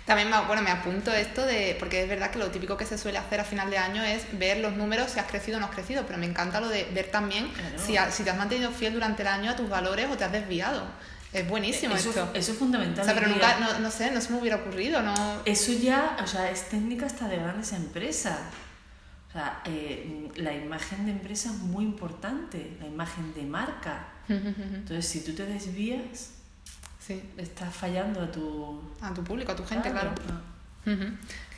[0.05, 2.97] También, me- bueno, me apunto esto de, porque es verdad que lo típico que se
[2.97, 5.67] suele hacer a final de año es ver los números, si has crecido o no
[5.67, 7.77] has crecido, pero me encanta lo de ver también Claro.
[7.77, 10.25] si, ha- si te has mantenido fiel durante el año a tus valores o te
[10.25, 10.83] has desviado.
[11.31, 12.29] Es buenísimo eso, esto.
[12.33, 13.01] eso es fundamental.
[13.01, 15.13] o sea, pero nunca, no, no sé, no se me hubiera ocurrido, ¿no?
[15.45, 18.37] Eso ya, o sea, es técnica hasta de grandes empresas.
[19.29, 24.05] O sea, eh, la imagen de empresa es muy importante, la imagen de marca.
[24.29, 26.29] Entonces, si tú te desvías,
[27.05, 28.81] Sí, estás fallando a tu...
[29.01, 30.11] a tu público, a tu gente, claro.
[30.29, 30.41] Ah.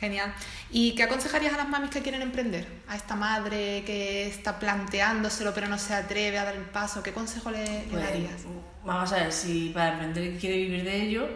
[0.00, 0.32] Genial.
[0.70, 2.66] ¿Y qué aconsejarías a las mamis que quieren emprender?
[2.88, 7.12] A esta madre que está planteándoselo pero no se atreve a dar el paso, ¿qué
[7.12, 8.42] consejo le, le Pues, darías?
[8.84, 11.28] vamos a ver, si para emprender quiere vivir de ello,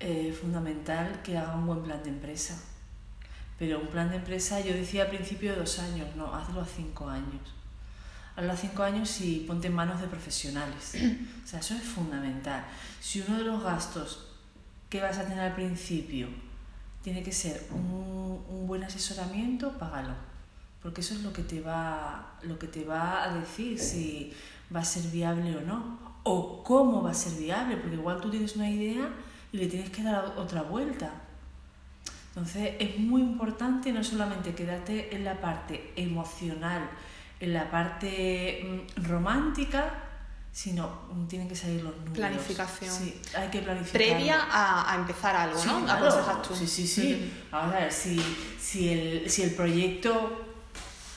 [0.00, 2.58] eh, es fundamental que haga un buen plan de empresa.
[3.58, 6.66] Pero un plan de empresa, yo decía al principio de dos años, no, hazlo a
[6.66, 7.40] cinco años.
[8.36, 10.94] A cinco años y ponte en manos de profesionales.
[11.44, 12.64] O sea, eso es fundamental.
[13.00, 14.26] Si uno de los gastos
[14.90, 16.26] que vas a tener al principio
[17.02, 20.14] tiene que ser un, un buen asesoramiento, págalo.
[20.82, 24.32] Porque eso es lo que te va, lo que te va a decir si
[24.74, 25.98] va a ser viable o no.
[26.24, 29.08] O cómo va a ser viable, porque igual tú tienes una idea
[29.52, 31.12] y le tienes que dar otra vuelta.
[32.28, 36.90] Entonces es muy importante no solamente quedarte en la parte emocional,
[37.40, 38.64] en la parte
[38.98, 39.92] mm, romántica,
[40.52, 42.14] sino mm, tienen que salir los números.
[42.16, 42.94] Planificación.
[42.94, 43.92] Sí, hay que planificar.
[44.00, 45.84] Previa a, a empezar algo, Sí, ¿no?
[45.84, 46.06] claro.
[46.06, 46.54] Aconsejas tú.
[46.56, 47.32] Sí, sí, sí.
[47.50, 48.18] Vamos a ver, si,
[48.58, 50.44] si, el, si el proyecto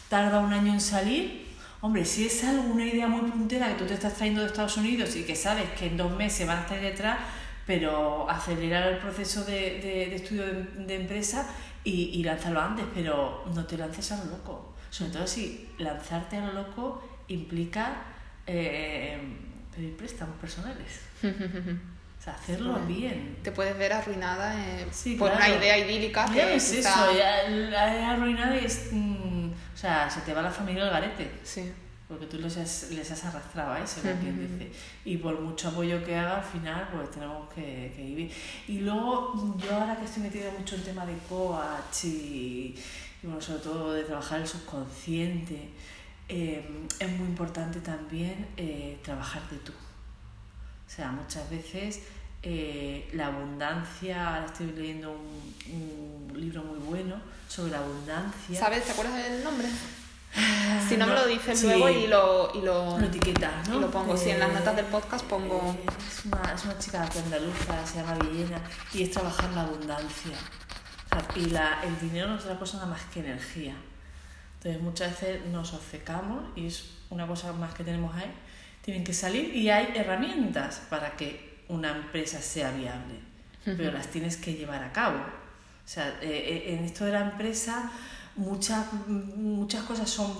[0.09, 1.47] tarda un año en salir,
[1.81, 4.75] hombre, si es algo, una idea muy puntera que tú te estás trayendo de Estados
[4.77, 7.19] Unidos y que sabes que en dos meses van a estar detrás,
[7.65, 11.47] pero acelerar el proceso de, de, de estudio de, de empresa
[11.83, 14.73] y, y lanzarlo antes, pero no te lances a lo loco.
[14.89, 17.97] Sobre todo si lanzarte a lo loco implica
[18.47, 19.17] eh,
[19.75, 21.01] pedir préstamos personales.
[21.23, 23.37] O sea, hacerlo bien.
[23.43, 25.45] Te puedes ver arruinada eh, Sí, por claro.
[25.45, 28.89] una idea idílica que Ya es está- eso, ya la y es.
[28.91, 31.31] mm, o sea, se te va la familia al garete.
[31.43, 31.71] Sí.
[32.09, 34.71] Porque tú les has, les has arrastrado a eso, quien dice.
[35.05, 38.31] Y por mucho apoyo que haga, al final, pues tenemos que, que vivir.
[38.67, 42.75] Y luego, yo ahora que estoy metida mucho en tema de coach y
[43.27, 45.69] bueno, sobre todo de trabajar el subconsciente,
[46.27, 49.71] eh, es muy importante también eh, trabajar de tú.
[49.71, 52.01] O sea, muchas veces
[52.43, 57.15] eh, la abundancia, ahora estoy leyendo un, un libro muy bueno
[57.47, 58.59] sobre la abundancia.
[58.59, 58.85] ¿Sabes?
[58.85, 59.67] ¿Te acuerdas del nombre?
[60.35, 61.65] Ah, Si no, me lo dices sí.
[61.65, 63.77] luego y lo, y lo, Lo etiquetas, ¿no?
[63.77, 64.15] y lo pongo.
[64.15, 65.75] Sí, en las Eh, notas del podcast pongo...
[65.77, 68.61] eh, es, una, es una chica andaluza, se llama Villena,
[68.93, 70.37] y es trabajar la abundancia.
[71.19, 73.75] Sea, y la, el dinero no es otra cosa nada más que energía.
[74.57, 78.31] Entonces muchas veces nos obcecamos y es una cosa más que tenemos ahí.
[78.81, 83.19] Tienen que salir y hay herramientas para que una empresa sea viable,
[83.63, 85.19] pero las tienes que llevar a cabo.
[85.19, 86.27] O sea, eh,
[86.67, 87.91] eh, en esto de la empresa
[88.35, 90.31] muchas, muchas cosas son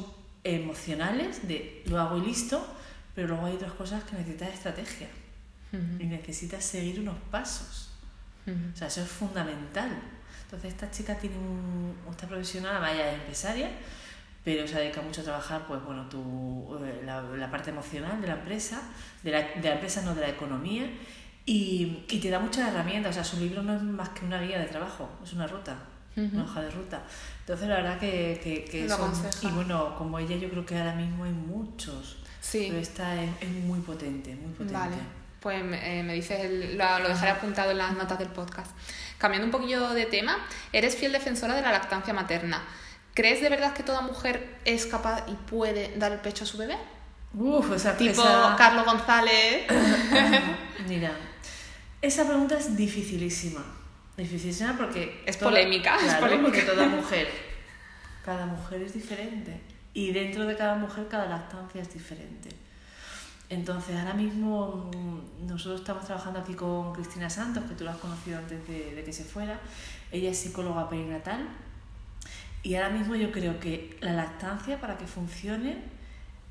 [0.43, 2.65] emocionales, de lo hago y listo,
[3.15, 5.07] pero luego hay otras cosas que necesitas estrategia
[5.71, 7.89] y necesitas seguir unos pasos.
[8.47, 9.91] O sea, eso es fundamental.
[10.49, 13.69] Entonces, esta chica tiene un, esta profesional, vaya, es empresaria,
[14.43, 18.25] pero se dedica mucho a trabajar, pues bueno, tu, eh, la, la parte emocional de
[18.27, 18.81] la empresa,
[19.21, 20.89] de la, de la empresa, no de la economía,
[21.45, 23.11] y, y te da muchas herramientas.
[23.11, 25.75] O sea, su libro no es más que una guía de trabajo, es una ruta,
[26.15, 27.03] una hoja de ruta.
[27.41, 29.47] Entonces, la verdad que, que, que Lo son- aconseja.
[29.47, 32.65] Y bueno, como ella, yo creo que ahora mismo hay muchos, Sí.
[32.69, 34.73] pero esta es, es muy potente, muy potente.
[34.73, 34.95] Vale,
[35.39, 38.71] pues eh, me dices, el- lo, lo dejaré apuntado en las notas del podcast.
[39.17, 40.37] Cambiando un poquillo de tema,
[40.73, 42.61] eres fiel defensora de la lactancia materna.
[43.13, 46.57] ¿Crees de verdad que toda mujer es capaz y puede dar el pecho a su
[46.57, 46.77] bebé?
[47.33, 49.65] Uf, esa Tipo esa- Carlos González.
[50.87, 51.11] Mira,
[52.01, 53.63] esa pregunta es dificilísima.
[54.17, 55.21] Dificilísima porque...
[55.25, 56.49] Es polémica, es claro, polémica.
[56.49, 57.27] porque toda mujer...
[58.25, 59.59] Cada mujer es diferente.
[59.93, 62.49] Y dentro de cada mujer, cada lactancia es diferente.
[63.49, 67.97] Entonces, ahora mismo mm, nosotros estamos trabajando aquí con Cristina Santos, que tú la has
[67.97, 69.59] conocido antes de, de que se fuera.
[70.11, 71.47] Ella es psicóloga perinatal.
[72.61, 75.77] Y ahora mismo yo creo que la lactancia, para que funcione,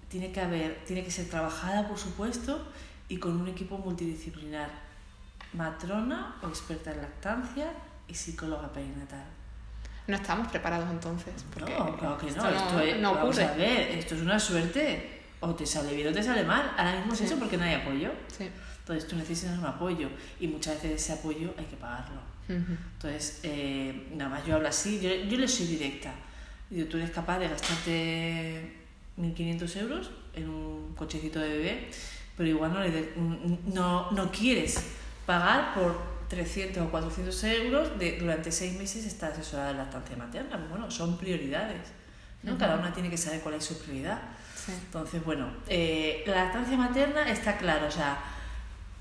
[0.08, 2.66] tiene que haber, tiene que ser trabajada, por supuesto,
[3.08, 4.70] y con un equipo multidisciplinar.
[5.52, 7.72] Matrona o experta en lactancia
[8.06, 9.24] y psicóloga perinatal.
[10.06, 11.34] No estamos preparados entonces.
[11.52, 12.30] Porque no, claro que no.
[12.30, 13.44] esto Esto, es, no vamos ocurre.
[13.44, 15.17] a ver, esto es una suerte.
[15.40, 16.72] O te sale bien o te sale mal.
[16.76, 17.24] Ahora mismo es Sí.
[17.26, 18.10] eso porque no hay apoyo.
[18.36, 18.48] Sí.
[18.80, 20.08] Entonces tú necesitas un apoyo
[20.40, 22.20] y muchas veces ese apoyo hay que pagarlo.
[22.48, 22.76] Ujú.
[22.94, 26.12] Entonces, eh, nada más yo hablo así, yo, yo le soy directa.
[26.70, 28.72] Digo, tú eres capaz de gastarte
[29.16, 31.90] 1.500 euros en un cochecito de bebé,
[32.36, 33.12] pero igual no, le de-
[33.66, 34.82] no, no quieres
[35.26, 40.56] pagar por 300 o 400 euros de, durante seis meses estar asesorada en lactancia materna.
[40.70, 41.88] Bueno, son prioridades.
[42.42, 42.56] ¿no?
[42.56, 44.20] Cada una tiene que saber cuál es su prioridad.
[44.68, 48.18] Entonces, bueno, eh, la lactancia materna está claro, o sea,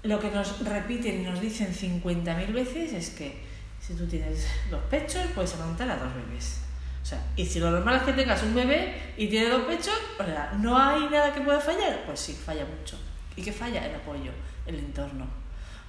[0.03, 3.41] lo que nos repiten y nos dicen 50.000 veces es que
[3.79, 6.61] si tú tienes dos pechos, puedes amamantar a dos bebés.
[7.01, 9.97] O sea, y si lo normal es que tengas un bebé y tiene dos pechos,
[10.19, 12.03] o sea, ¿no hay nada que pueda fallar?
[12.05, 12.99] Pues sí, falla mucho.
[13.35, 13.85] ¿Y qué falla?
[13.85, 14.31] El apoyo,
[14.65, 15.25] el entorno.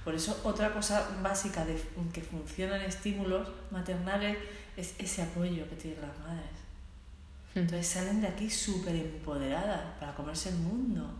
[0.05, 1.77] Por eso, otra cosa básica de,
[2.13, 4.37] que funciona en estímulos maternales
[4.77, 6.68] es ese apoyo que tienen las madres.
[7.55, 11.13] Entonces salen de aquí súper empoderadas para comerse el mundo.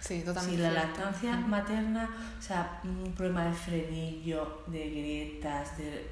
[0.00, 0.62] Sí, Si totalmente.
[0.62, 6.10] la lactancia materna, o sea, un problema de frenillo, de grietas, de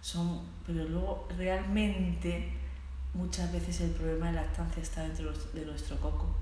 [0.00, 2.52] son, pero luego realmente
[3.14, 6.34] muchas veces el problema de lactancia está dentro de nuestro coco,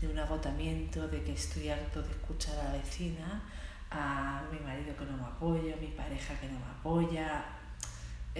[0.00, 3.42] de un agotamiento, de que estoy harto de escuchar a la vecina,
[3.90, 7.44] a mi marido que no me apoya, a mi pareja que no me apoya.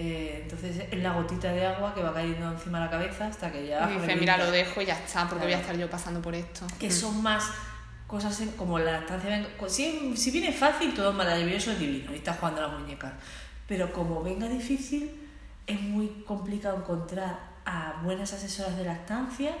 [0.01, 3.51] Eh, entonces es la gotita de agua que va cayendo encima de la cabeza hasta
[3.51, 3.89] que ya...
[3.91, 6.33] Y dice, mira, lo dejo y ya está, porque voy a estar yo pasando por
[6.35, 6.65] esto.
[6.79, 6.91] que Mm.
[6.91, 7.43] son más
[8.07, 9.45] cosas en- como la lactancia.
[9.67, 13.11] Si, si viene fácil, todo es maravilloso, es divino, y estás jugando a las muñecas.
[13.67, 15.11] Pero como venga difícil,
[15.67, 19.51] es muy complicado encontrar a buenas asesoras de lactancia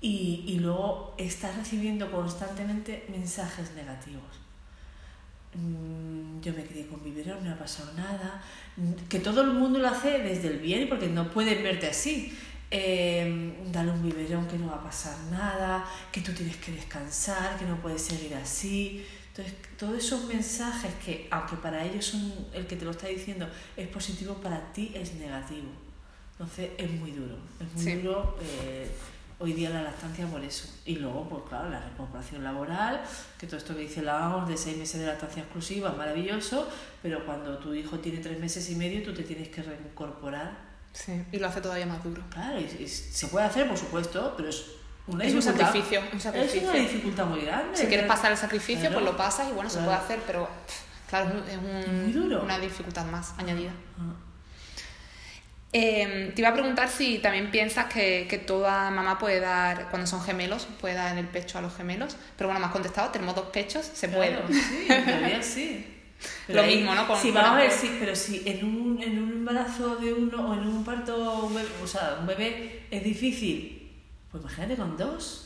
[0.00, 4.22] y, y luego estás recibiendo constantemente mensajes negativos.
[5.56, 8.42] Mm, Yo me crié con biberón, no ha pasado nada.
[8.76, 12.36] Mm, Que todo el mundo lo hace desde el bien porque no pueden verte así.
[12.70, 17.56] Eh, dale un biberón que no va a pasar nada, que tú tienes que descansar,
[17.58, 19.04] que no puedes seguir así.
[19.28, 23.48] Entonces, todos esos mensajes que, aunque para ellos son el que te lo está diciendo
[23.76, 25.68] es positivo, para ti es negativo.
[26.32, 27.36] Entonces, es muy duro.
[27.60, 27.92] Es muy Sí.
[28.00, 28.88] duro eh,
[29.38, 30.68] hoy día la lactancia por eso.
[30.86, 33.02] Y luego, pues claro, la recuperación laboral,
[33.38, 36.68] que todo esto que dice la OMS de seis meses de lactancia exclusiva es maravilloso,
[37.02, 41.22] pero cuando tu hijo tiene tres meses y medio, tú te tienes que reincorporar Sí,
[41.30, 42.22] y lo hace todavía más duro.
[42.30, 44.64] Claro, y- y se puede hacer, por supuesto, pero es
[45.06, 46.70] una Es un sacrificio, un Es sacrificio.
[46.70, 47.76] una dificultad muy grande.
[47.76, 48.94] Si quieres pasar el sacrificio, Claro.
[48.94, 49.90] pues lo pasas y bueno, se Claro.
[49.92, 50.48] puede hacer, pero
[51.08, 52.42] claro, es un- es un- Muy duro.
[52.42, 53.72] una dificultad más añadida.
[53.98, 54.14] Ah.
[55.78, 60.06] Eh, te iba a preguntar si también piensas que, que toda mamá puede dar, cuando
[60.06, 62.16] son gemelos, puede dar en el pecho a los gemelos.
[62.36, 64.30] Pero bueno, me has contestado, tenemos dos pechos, se puede.
[64.30, 65.92] Claro, sí, en teoría sí.
[66.48, 67.06] Lo mismo, ¿no?
[67.06, 70.14] Con- sí, con vamos a ver, sí, pero si en un, en un embarazo de
[70.14, 73.92] uno o en un parto, un bebé, o sea, un bebé es difícil,
[74.30, 75.42] pues imagínate con dos.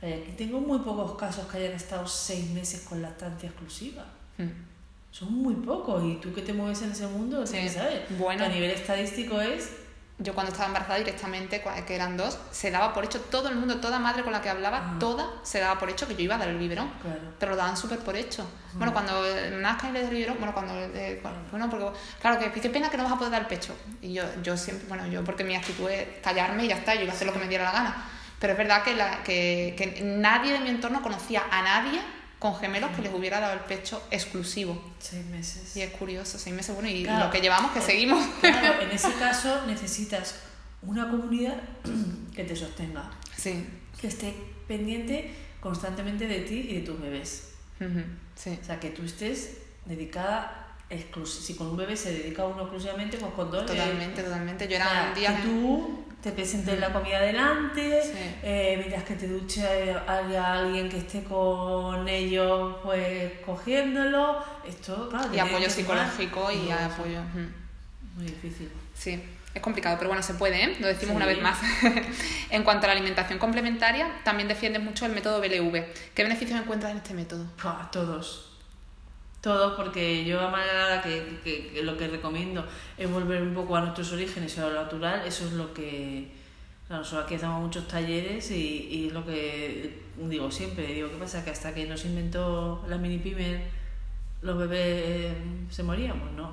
[0.00, 4.04] Aquí tengo muy pocos casos que hayan estado seis meses con lactancia exclusiva.
[4.38, 4.75] Mm.
[5.18, 7.66] Son muy pocos y tú que te mueves en ese mundo, Sí.
[7.70, 8.06] saber.
[8.18, 8.44] Bueno.
[8.44, 9.70] A nivel estadístico es
[10.18, 13.80] Yo cuando estaba embarazada directamente, que eran dos, se daba por hecho, todo el mundo,
[13.80, 14.96] toda madre con la que hablaba, Ah.
[14.98, 16.90] toda se daba por hecho que yo iba a dar el biberón.
[17.02, 17.20] Claro.
[17.38, 18.46] Pero lo daban súper por hecho.
[18.72, 19.12] Bueno, cuando
[19.60, 20.72] nazca y le el biberón, bueno, cuando...
[20.74, 21.86] eh, bueno, porque,
[22.18, 23.74] claro, que qué pena que no vas a poder dar el pecho.
[24.00, 27.02] Y yo, yo siempre, bueno, yo porque mi actitud es callarme y ya está, yo
[27.02, 28.04] iba a hacer lo que me diera la gana.
[28.40, 32.00] Pero es verdad que, la, que, que nadie de mi entorno conocía a nadie
[32.38, 34.80] con gemelos que les hubiera dado el pecho exclusivo.
[34.98, 35.76] seis meses.
[35.76, 37.26] Y es curioso, seis meses, bueno, y Claro.
[37.26, 38.24] lo que llevamos, que seguimos.
[38.40, 40.36] Claro, en ese caso necesitas
[40.82, 41.56] una comunidad
[42.34, 43.66] que te sostenga, Sí.
[44.00, 44.34] que esté
[44.68, 47.52] pendiente constantemente de ti y de tus bebés.
[48.36, 48.58] Sí.
[48.60, 50.65] O sea, que tú estés dedicada,
[51.24, 53.64] si con un bebé se dedica uno exclusivamente, pues con dos.
[53.64, 54.68] eh, Totalmente, totalmente.
[54.68, 55.36] Yo era un día...
[55.36, 58.10] que tú te presentes la comida delante, Sí.
[58.42, 64.42] eh, mientras que te duche eh, haya alguien que esté con ellos, pues cogiéndolo.
[64.66, 65.32] Esto, claro.
[65.34, 67.20] Y apoyo psicológico y apoyo...
[68.16, 68.70] Muy difícil.
[68.94, 69.22] Sí.
[69.54, 70.76] Es complicado, pero bueno, se puede, ¿eh?
[70.80, 71.16] Lo decimos Sí.
[71.16, 71.58] una vez más.
[72.50, 75.84] en cuanto a la alimentación complementaria, también defiendes mucho el método BLV.
[76.14, 77.44] ¿Qué beneficios encuentras en este método?
[77.60, 78.55] Pua, todos.
[79.46, 82.60] Todos, porque yo a manera que, que- lo que recomiendo
[82.98, 86.28] es volver un poco a nuestros orígenes y a lo natural, eso es lo que...
[86.90, 88.64] nosotros aquí hacemos muchos talleres y,
[88.98, 90.00] y lo que
[90.34, 91.44] digo siempre, digo, ¿qué pasa?
[91.44, 93.62] Que hasta que no se inventó la mini pyme,
[94.42, 95.34] los bebés eh,
[95.70, 96.48] se moríamos, ¿no?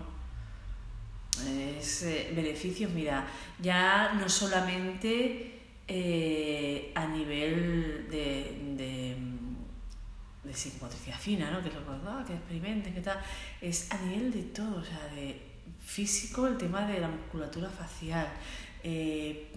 [1.79, 3.25] Es eh, beneficios, mira,
[3.59, 9.15] ya no solamente eh, a nivel de,
[10.43, 11.61] de psicomotricidad fina, ¿no?
[11.61, 13.19] que es lo que, ah, que experimenten, que tal,
[13.61, 15.41] es a nivel de todo, o sea, de
[15.85, 18.27] físico, el tema de la musculatura facial,
[18.83, 19.51] eh,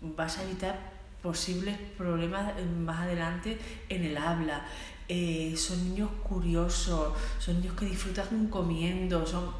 [0.00, 4.64] vas a evitar posibles problemas eh, más adelante en el habla.
[5.08, 9.44] Eh, son niños curiosos, son niños que disfrutan comiendo, son...
[9.44, 9.54] o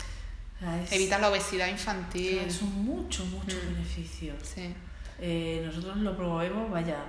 [0.59, 2.40] sea, es- Evitas la obesidad o infantil.
[2.40, 3.75] sea, son muchos, muchos Mm.
[3.75, 4.37] beneficios.
[4.42, 4.75] Sí.
[5.21, 7.05] Eh, nosotros lo promovemos, vaya,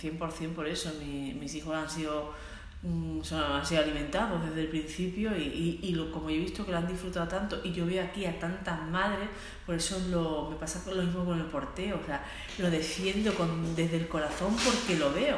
[0.00, 0.92] 100% por eso.
[1.00, 2.32] Mi- mis hijos han sido,
[3.22, 6.64] son- han sido alimentados desde el principio y, y, y lo, como yo he visto
[6.64, 9.28] que lo han disfrutado tanto y yo veo aquí a tantas madres,
[9.66, 12.00] por eso lo, me pasa lo mismo con el porteo.
[12.02, 12.24] O sea,
[12.58, 15.36] lo defiendo con, desde el corazón porque lo veo.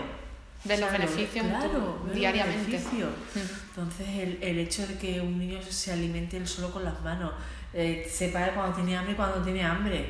[0.64, 2.70] O los sea, beneficios claro, diariamente.
[2.70, 3.09] beneficios.
[3.35, 3.40] Ujú.
[3.70, 7.33] Entonces, el, el hecho de que un niño se alimente él solo con las manos,
[7.74, 10.07] eh, sepa cuando tiene hambre y cuando tiene hambre.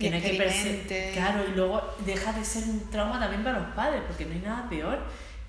[0.00, 1.10] Y Tiene que.
[1.14, 4.40] Claro, y luego deja de ser un trauma también para los padres, porque no hay
[4.40, 4.98] nada peor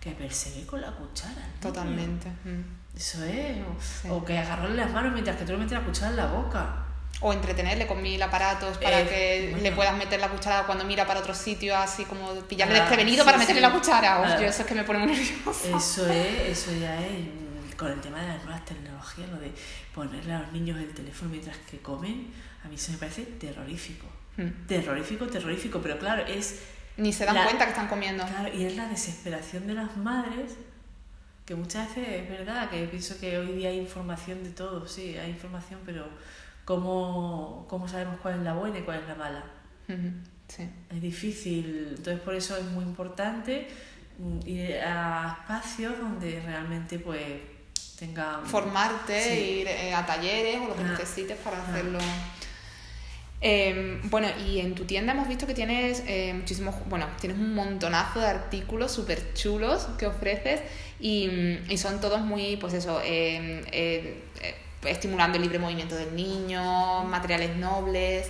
[0.04, 1.34] que perseguir con la cuchara.
[1.36, 1.60] niño.
[1.62, 2.28] Totalmente.
[2.44, 2.98] Mm.
[2.98, 3.58] Eso es.
[3.62, 4.08] O, Sí.
[4.10, 6.80] o que agarrarle las manos mientras que tú le metes la cuchara en la boca.
[7.22, 9.64] O entretenerle con mil aparatos para Eh, que bueno.
[9.64, 13.24] le puedas meter la cuchara cuando mira para otro sitio, así como pillarle Ah, desprevenido
[13.24, 13.68] sí, para meterle sí.
[13.68, 14.20] la cuchara.
[14.20, 14.40] Uf, Ah.
[14.42, 15.78] yo eso es que me pone muy nerviosa.
[15.78, 19.52] Eso es, eso ya es mm, con el tema de las nuevas tecnologías, lo de
[19.96, 22.28] ponerle a los niños el teléfono mientras que comen,
[22.64, 24.08] a mí eso me parece terrorífico.
[24.36, 24.68] Mm.
[24.68, 26.60] Terrorífico, terrorífico, pero claro, es
[26.98, 28.24] Ni se dan La- cuenta que están comiendo.
[28.26, 30.54] Claro, y es la desesperación de las madres,
[31.46, 35.18] que muchas veces es verdad, que pienso que hoy día hay información de todo, sí,
[35.18, 36.08] hay información, pero
[36.66, 39.44] ¿cómo, cómo sabemos cuál es la buena y cuál es la mala?
[40.48, 40.70] Sí.
[40.90, 43.68] Es difícil, entonces por eso es muy importante
[44.20, 47.20] mm, ir a espacios donde realmente pues
[47.98, 48.46] tengan...
[48.46, 49.40] Formarte, Sí.
[49.62, 50.88] ir eh, a talleres o lo que Ah.
[50.92, 51.66] necesites para Ah.
[51.70, 52.00] hacerlo.
[53.46, 57.54] Eh, bueno, y en tu tienda hemos visto que tienes eh, muchísimos, bueno, tienes un
[57.54, 60.62] montonazo de artículos súper chulos que ofreces
[60.98, 65.96] y, mm, y son todos muy, pues eso, eh, eh, eh, estimulando el libre movimiento
[65.96, 68.30] del niño, materiales nobles.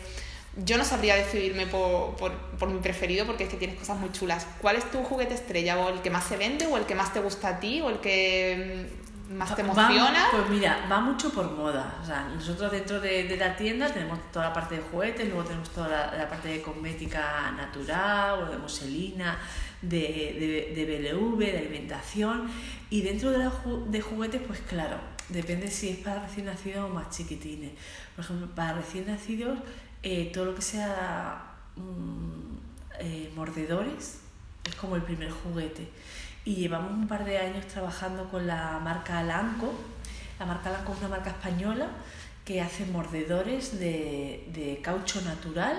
[0.65, 4.11] Yo no sabría decidirme por, por, por mi preferido porque es que tienes cosas muy
[4.11, 4.47] chulas.
[4.61, 5.77] ¿Cuál es tu juguete estrella?
[5.79, 6.65] ¿O el que más se vende?
[6.65, 7.81] ¿O el que más te gusta a ti?
[7.81, 8.87] ¿O el que
[9.33, 10.25] más te Va- emociona?
[10.31, 11.97] pues mira, va mucho por moda.
[12.01, 15.43] O sea, nosotros dentro de, de la tienda tenemos toda la parte de juguetes, luego
[15.43, 19.37] tenemos toda la, la parte de cosmética natural, o de muselina,
[19.81, 22.49] de, de, de BLV, de alimentación.
[22.89, 24.97] Y dentro de, la ju- de juguetes, pues claro,
[25.29, 27.71] depende si es para recién nacidos o más chiquitines.
[28.15, 29.57] Por ejemplo, para recién nacidos,
[30.03, 31.43] eh, todo lo que sea
[31.75, 32.55] mm,
[32.99, 34.19] eh, mordedores
[34.65, 35.87] es como el primer juguete.
[36.45, 39.73] Y llevamos un par de años trabajando con la marca Alanco.
[40.39, 41.87] La marca Alanco es una marca española
[42.43, 45.77] que hace mordedores de, de caucho natural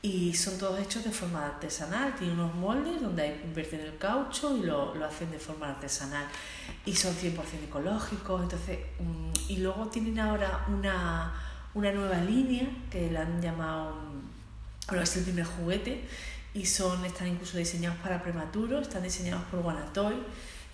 [0.00, 2.14] y son todos hechos de forma artesanal.
[2.14, 6.26] Tienen unos moldes donde hay- invierten el caucho y lo, lo hacen de forma artesanal.
[6.86, 7.34] Y son 100%
[7.64, 8.42] ecológicos.
[8.42, 11.34] Entonces, mm, y luego tienen ahora una,
[11.74, 13.94] una nueva línea que la han llamado,
[14.88, 16.08] bueno, es el primer juguete
[16.60, 20.16] y son, están incluso diseñados para prematuros, están diseñados por Guanatoy,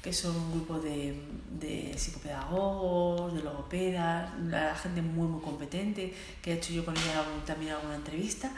[0.02, 1.14] que son un grupo de,
[1.60, 7.24] de psicopedagogos, de logopedas, la gente muy muy competente, que he hecho yo con ella
[7.46, 8.50] también alguna entrevista,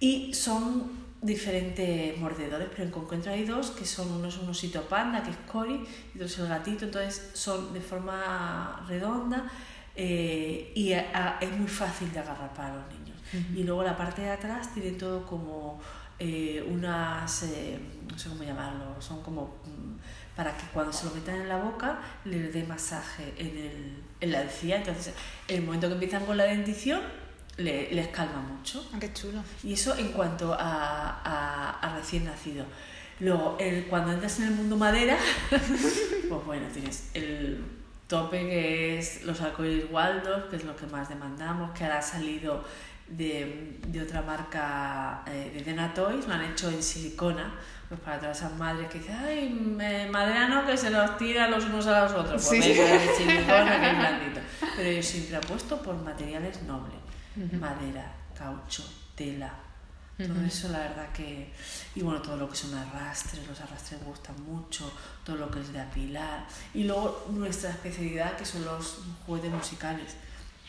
[0.00, 0.90] y son
[1.22, 5.30] diferentes mordedores, pero en concreto hay dos, que son uno es un osito panda, que
[5.30, 9.50] es Cory, y otro es el gatito, entonces son de forma redonda
[9.96, 13.18] eh, y a- a- es muy fácil de agarrar para los niños.
[13.54, 15.78] Y luego la parte de atrás tiene todo como
[16.20, 17.78] eh, unas, eh,
[18.10, 21.56] no sé cómo llamarlo, son como mm, para que cuando se lo metan en la
[21.56, 24.76] boca le dé masaje en, el, en la encía.
[24.76, 25.12] Entonces,
[25.48, 27.00] en el momento que empiezan con la dentición,
[27.56, 28.88] le- les calma mucho.
[28.94, 29.42] Ah, qué chulo.
[29.64, 30.58] Y eso en cuanto a,
[31.24, 32.64] a- a recién nacido.
[33.18, 35.18] Luego, el, cuando entras en el mundo madera,
[35.50, 37.62] pues bueno, tienes el
[38.08, 42.02] tope que es los arcoíris Waldorf, que es lo que más demandamos, que ahora ha
[42.02, 42.64] salido
[43.10, 47.54] de, de otra marca eh, de Dena Toys, lo han hecho en silicona,
[47.88, 51.48] pues para todas esas madres que dicen, ay, me- madera no, que se los tira
[51.48, 52.72] los unos a los otros, pues Sí.
[52.72, 54.40] venga, de silicona, que es blandito.
[54.76, 56.96] Pero yo siempre apuesto por materiales nobles,
[57.58, 58.84] madera, caucho,
[59.14, 59.52] tela.
[60.16, 61.50] Todo eso, la verdad que.
[61.94, 64.92] Y bueno, todo lo que son arrastres, los arrastres me gustan mucho,
[65.24, 66.44] todo lo que es de apilar.
[66.74, 70.16] Y luego nuestra especialidad, que son los juguetes musicales.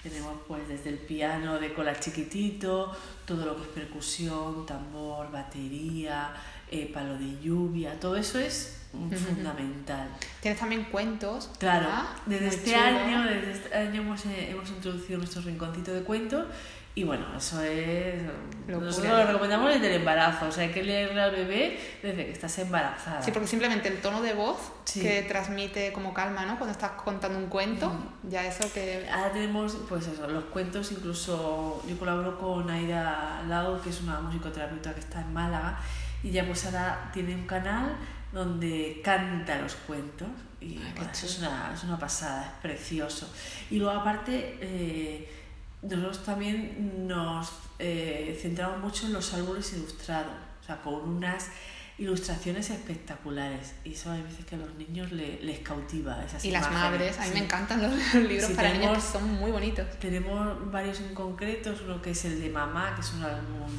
[0.04, 2.92] Tenemos pues desde el piano de cola chiquitito,
[3.26, 6.34] todo lo que es percusión, tambor, batería,
[6.72, 10.10] eh, palo de lluvia, todo eso es fundamental.
[10.42, 11.52] Tienes también cuentos.
[11.60, 11.88] Claro,
[12.26, 16.48] desde este año, desde este año hemos, eh, hemos introducido nuestro rinconcito de cuentos
[16.94, 18.22] y bueno, eso es.
[18.68, 20.48] Nosotros lo recomendamos desde el embarazo.
[20.48, 23.22] O sea, hay que leerle al bebé desde que estás embarazada.
[23.22, 24.58] Sí, porque simplemente el tono de voz
[24.94, 26.58] que transmite como calma, ¿no?
[26.58, 29.08] Cuando estás contando un cuento, ya eso que.
[29.10, 34.20] Ahora tenemos, pues eso, los cuentos, incluso yo colaboro con Aida Lado, que es una
[34.20, 35.80] musicoterapeuta que está en Málaga,
[36.24, 37.96] y ya pues ahora tiene un canal
[38.34, 40.28] donde canta los cuentos.
[40.60, 40.78] Y
[41.12, 43.34] eso es una, es una pasada, es precioso.
[43.70, 44.58] Y luego, aparte.
[44.60, 45.38] Eh,
[45.82, 51.50] nosotros también nos eh, centramos mucho en los árboles ilustrados, o sea, con unas
[51.98, 53.74] ilustraciones espectaculares.
[53.84, 57.26] Y eso hay veces que a los niños les, cautiva esas y las madres a
[57.26, 59.86] mí me encantan los libros para niños que son muy bonitos.
[60.00, 63.70] tenemos varios en concreto uno que es el de mamá que es un álbum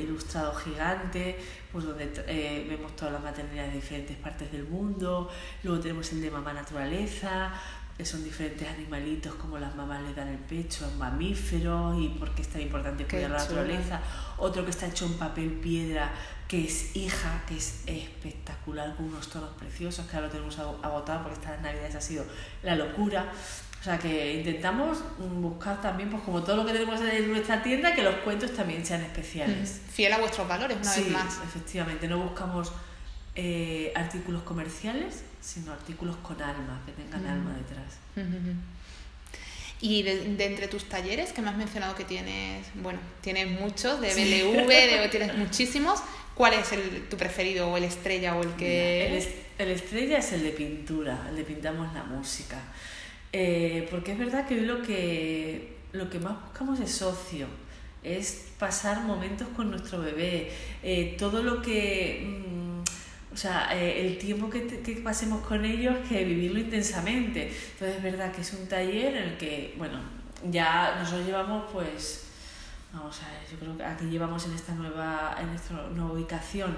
[0.00, 1.38] ilustrado gigante
[1.70, 5.30] pues donde eh, vemos toda la maternidad de diferentes partes del mundo.
[5.62, 7.52] Luego tenemos el de mamá naturaleza
[8.04, 12.42] son diferentes animalitos como las mamás le dan el pecho a mamíferos y por qué
[12.42, 14.00] es tan importante cuidar la naturaleza.
[14.38, 16.12] Otro que está hecho en papel piedra,
[16.48, 21.22] que es hija, que es espectacular, con unos tonos preciosos, que ahora lo tenemos agotado
[21.22, 22.24] porque estas navidades ha sido
[22.62, 23.32] la locura.
[23.80, 27.94] O sea que intentamos buscar también, pues como todo lo que tenemos en nuestra tienda,
[27.94, 29.80] que los cuentos también sean especiales.
[29.90, 31.38] Fiel a vuestros valores, una vez más.
[31.44, 32.72] Efectivamente, no buscamos
[33.34, 37.98] eh, artículos comerciales, sino artículos con alma, que tengan alma detrás.
[39.82, 44.08] Y de, entre tus talleres, que me has mencionado que tienes, bueno, tienes muchos, de
[44.08, 46.00] BLV, de, tienes muchísimos,
[46.34, 49.06] ¿cuál es el, tu preferido o el estrella o el que...?
[49.58, 52.58] el, estrella es el de pintura, el de pintamos la música.
[53.32, 57.46] Eh, porque es verdad que hoy lo que, lo que más buscamos es socio,
[58.02, 60.50] es pasar momentos con nuestro bebé,
[60.82, 62.22] eh, todo lo que...
[62.26, 62.69] Mm,
[63.40, 67.48] sea, eh, el tiempo que, que, pasemos con ellos, que vivirlo intensamente.
[67.72, 69.98] Entonces es verdad que es un taller en el que, bueno,
[70.50, 72.26] ya nosotros llevamos pues,
[72.92, 76.76] vamos a ver, yo creo que aquí llevamos en esta nueva, en esta nueva ubicación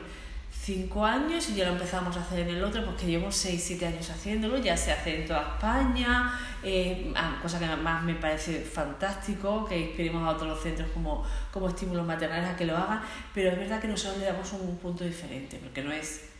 [0.52, 3.86] cinco años y ya lo empezamos a hacer en el otro porque llevamos seis, siete
[3.86, 8.60] años haciéndolo, ya se hace en toda España, eh, ah, cosa que además me parece
[8.60, 13.00] fantástico, que inspiremos a otros centros como, como estímulos maternales a que lo hagan,
[13.34, 16.31] pero es verdad que nosotros le damos un punto diferente, porque no es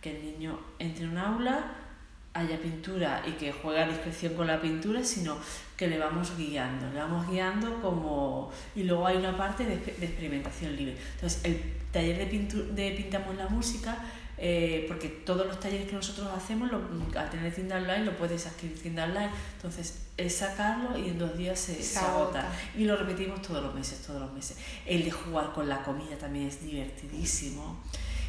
[0.00, 1.76] que el niño entre en un aula,
[2.32, 5.36] haya pintura y que juegue a discreción con la pintura, sino
[5.76, 8.50] que le vamos guiando, le vamos guiando como...
[8.76, 10.96] Y luego hay una parte de, experimentación libre.
[11.14, 13.98] Entonces, el taller de, pintura, de Pintamos la Música,
[14.38, 16.80] eh, porque todos los talleres que nosotros hacemos, lo,
[17.18, 19.30] al tener tienda online, lo puedes adquirir tienda online.
[19.56, 22.48] Entonces, es sacarlo y en dos días se, se agota.
[22.76, 24.56] Y lo repetimos todos los meses, todos los meses.
[24.86, 27.80] El de jugar con la comida también es divertidísimo.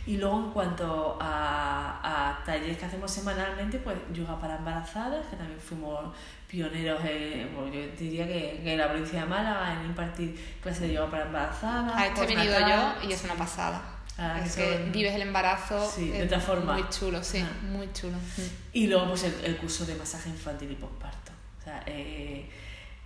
[0.06, 5.36] Y luego en cuanto a, a talleres que hacemos semanalmente, pues yoga para embarazadas, que
[5.36, 6.16] también fuimos
[6.48, 11.12] pioneros, en, yo diría que, en la provincia de Málaga, en impartir clases de yoga
[11.12, 11.96] para embarazadas.
[11.96, 13.82] A este he venido yo y es una pasada.
[14.18, 16.74] Ah, es que, vives el embarazo de otra forma.
[16.74, 17.66] Muy chulo, sí, ah.
[17.66, 18.18] muy chulo.
[18.74, 21.32] Y luego pues el, el, curso de masaje infantil y posparto.
[21.60, 22.50] O sea, eh,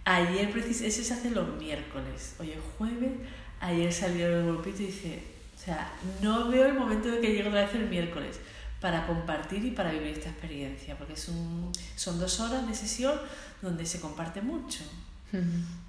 [0.05, 3.11] ayer, ese se hace los miércoles, hoy es jueves,
[3.59, 5.23] ayer salió el grupito y dice,
[5.65, 5.91] sea,
[6.21, 8.39] no veo el momento de que llegue otra vez el miércoles
[8.79, 13.19] para compartir y para vivir esta experiencia, porque es un, son dos horas de sesión
[13.61, 14.83] donde se comparte mucho.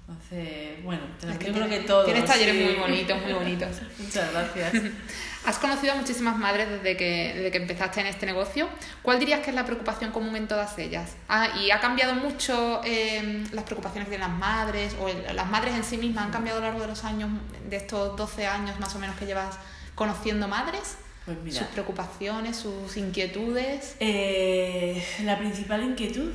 [0.07, 2.05] Entonces, bueno, yo creo que todo.
[2.05, 3.81] Tienes talleres muy bonitos, muy bonitos.
[3.99, 4.73] Muchas gracias.
[5.45, 8.69] Has conocido a muchísimas madres desde que, desde que empezaste en este negocio.
[9.01, 11.15] ¿Cuál dirías que es la preocupación común en todas ellas?
[11.27, 15.83] Ah, ¿Y ha cambiado mucho eh, las preocupaciones de las madres o las madres en
[15.83, 17.29] sí mismas han cambiado a lo largo de los años,
[17.69, 19.57] de estos 12 años más o menos que llevas
[19.93, 20.97] conociendo madres?
[21.25, 23.97] Pues mira, sus preocupaciones, sus inquietudes.
[23.99, 26.31] Eh, la principal inquietud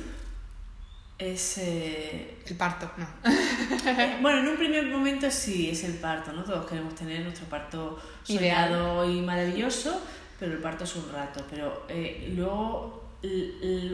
[1.17, 1.57] es...
[1.59, 3.07] Eh, el parto, no.
[4.21, 6.43] bueno, en un primer momento sí, es el parto, ¿no?
[6.43, 10.01] Todos queremos tener nuestro parto soñado y maravilloso,
[10.39, 11.45] pero el parto es un rato.
[11.49, 13.17] Pero eh, luego,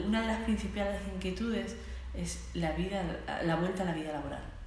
[0.06, 1.76] una de las principales inquietudes
[2.14, 3.04] es la vida,
[3.46, 4.59] la vuelta a la vida laboral.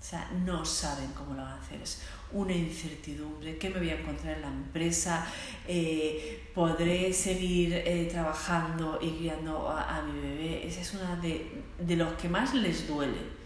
[0.00, 1.82] O sea, no saben cómo lo van a hacer.
[1.82, 2.00] Es
[2.32, 5.26] una incertidumbre, qué me voy a encontrar en la empresa,
[5.68, 10.66] eh, podré seguir eh, trabajando y guiando a, mi bebé.
[10.66, 13.40] Esa es una de, de los que más les duele.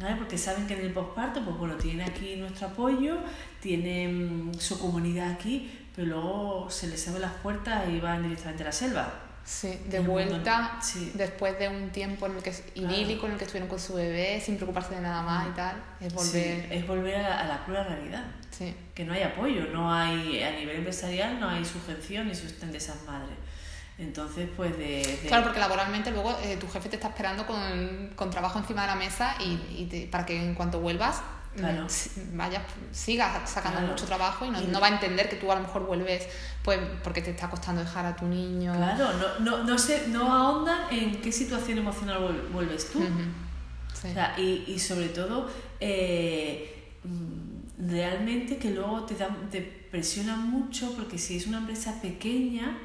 [0.00, 0.16] ¿vale?
[0.16, 3.16] Porque saben que en el posparto, pues bueno, tienen aquí nuestro apoyo,
[3.60, 8.66] tienen su comunidad aquí, pero luego se les abre las puertas y van directamente a
[8.66, 9.23] la selva.
[9.44, 11.12] Sí, de vuelta, sí.
[11.14, 13.92] después de un tiempo en el que es idílico, en el que estuvieron con su
[13.94, 16.72] bebé, sin preocuparse de nada más y tal, es Sí, volver.
[16.72, 18.24] es volver a la, a la cruda realidad.
[18.50, 18.74] Sí.
[18.94, 22.78] Que no hay apoyo, no hay, a nivel empresarial no hay sujeción ni sustento de
[22.78, 23.36] esas madres.
[23.98, 25.04] Entonces, pues de...
[25.22, 28.80] de- Claro, porque laboralmente luego eh, tu jefe te está esperando con, con trabajo encima
[28.82, 31.20] de la mesa y, y te- para que en cuanto vuelvas
[31.56, 31.84] Claro.
[31.86, 33.92] mm, vayas, sigas sacando Claro.
[33.92, 36.26] mucho trabajo y no, no va a entender que tú a lo mejor vuelves
[36.62, 38.74] pues porque te está costando dejar a tu niño.
[38.74, 43.00] Claro, no, no, no, sé, no ahondan en qué situación emocional vuel- vuelves tú.
[43.00, 44.08] Sí.
[44.08, 45.48] O sea, y, y sobre todo,
[45.80, 52.00] eh, mm, realmente que luego te, dan, te presionan mucho porque si es una empresa
[52.02, 52.76] pequeña,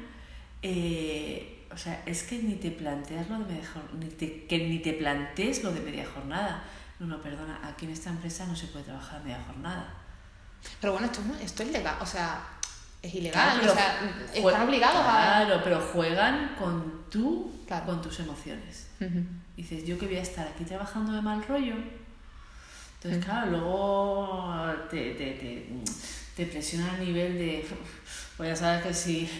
[0.62, 4.58] eh, o sea, es que ni te planteas lo de media jornada, ni te, que
[4.68, 6.64] ni te plantees lo de media jornada.
[7.00, 9.94] No, no, perdona, aquí en esta empresa no se puede trabajar media jornada.
[10.80, 12.40] Pero bueno, esto, esto es legal, o sea,
[13.02, 14.00] es ilegal, Claro, o sea,
[14.34, 15.02] están obligados a...
[15.46, 17.86] Claro, pero juegan con tú, Claro.
[17.86, 18.88] con tus emociones.
[19.56, 21.74] Dices, yo que voy a estar aquí trabajando de mal rollo.
[22.96, 23.24] Entonces, Mm.
[23.24, 24.54] claro, luego
[24.90, 25.72] te, te, te,
[26.36, 27.66] te presiona a nivel de,
[28.36, 29.30] pues ya sabes que si,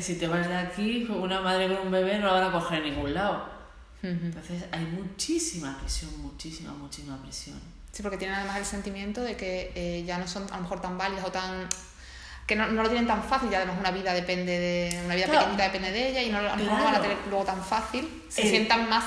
[0.00, 2.84] si te vas de aquí, una madre con un bebé no la van a coger
[2.84, 3.57] en ningún lado.
[4.02, 7.58] Entonces hay muchísima presión, muchísima, muchísima presión.
[7.92, 10.80] Sí, porque tienen además el sentimiento de que eh, ya no son a lo mejor
[10.80, 11.66] tan válidas o tan
[12.46, 15.26] que no, no lo tienen tan fácil y además una vida depende de una vida
[15.26, 15.40] Claro.
[15.40, 17.62] pequeñita depende de ella y no, a lo mejor no van a tener luego tan
[17.62, 19.04] fácil se Eh, sientan más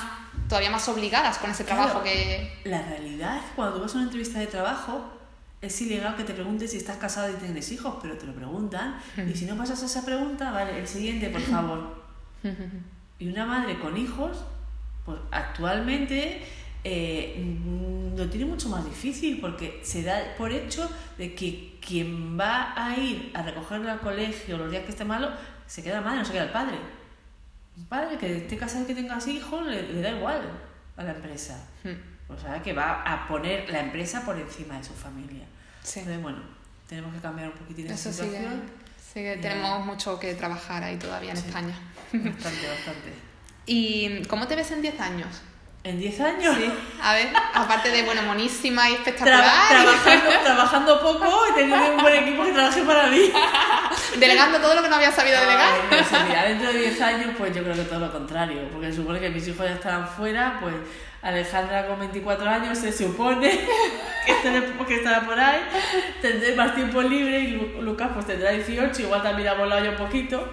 [0.48, 2.04] todavía más obligadas con ese trabajo Claro.
[2.04, 5.10] que La realidad es que cuando tú vas a una entrevista de trabajo,
[5.62, 8.98] es ilegal que te preguntes si estás casado y tienes hijos, pero te lo preguntan.
[9.28, 12.02] Y si no pasas esa pregunta, vale, el siguiente, por favor.
[13.18, 14.38] Y una madre con hijos,
[15.04, 16.42] pues actualmente
[16.84, 17.44] eh,
[18.16, 22.96] lo tiene mucho más difícil porque se da por hecho de que quien va a
[22.96, 25.30] ir a recogerlo al colegio los días que esté malo,
[25.66, 26.76] se queda la madre, no se queda el padre.
[27.76, 30.42] Un padre que esté casado y que tenga hijos le, le da igual
[30.96, 31.66] a la empresa.
[32.28, 35.44] O sea, que va a poner la empresa por encima de su familia.
[35.82, 36.38] sí Entonces, bueno,
[36.88, 38.62] tenemos que cambiar un poquitín esa eso sigue, situación.
[39.12, 39.40] sigue- Ya.
[39.50, 41.46] tenemos mucho que trabajar ahí todavía en Sí.
[41.46, 41.74] España
[42.12, 43.12] Bastante, bastante.
[43.66, 45.42] Y ¿cómo te ves en 10 años?
[45.84, 46.56] ¿En 10 años?
[46.56, 51.94] Sí, a ver, aparte de bueno, monísima y espectacular, Traba- trabajando, trabajando poco y teniendo
[51.96, 53.32] un buen equipo que trabaje para mí.
[54.16, 55.72] delegando todo lo que no había sabido delegar.
[55.90, 58.96] Ay, mira, dentro de 10 años, pues yo creo que todo lo contrario, porque se
[58.98, 60.74] supone que mis hijos ya estarán fuera, pues
[61.20, 63.50] Alejandra con 24 años se supone
[64.26, 65.62] que estará, que estará por ahí,
[66.20, 69.90] tendré más tiempo libre y Lu- Lucas pues tendrá 18, igual también ha volado ya
[69.90, 70.48] un poquito,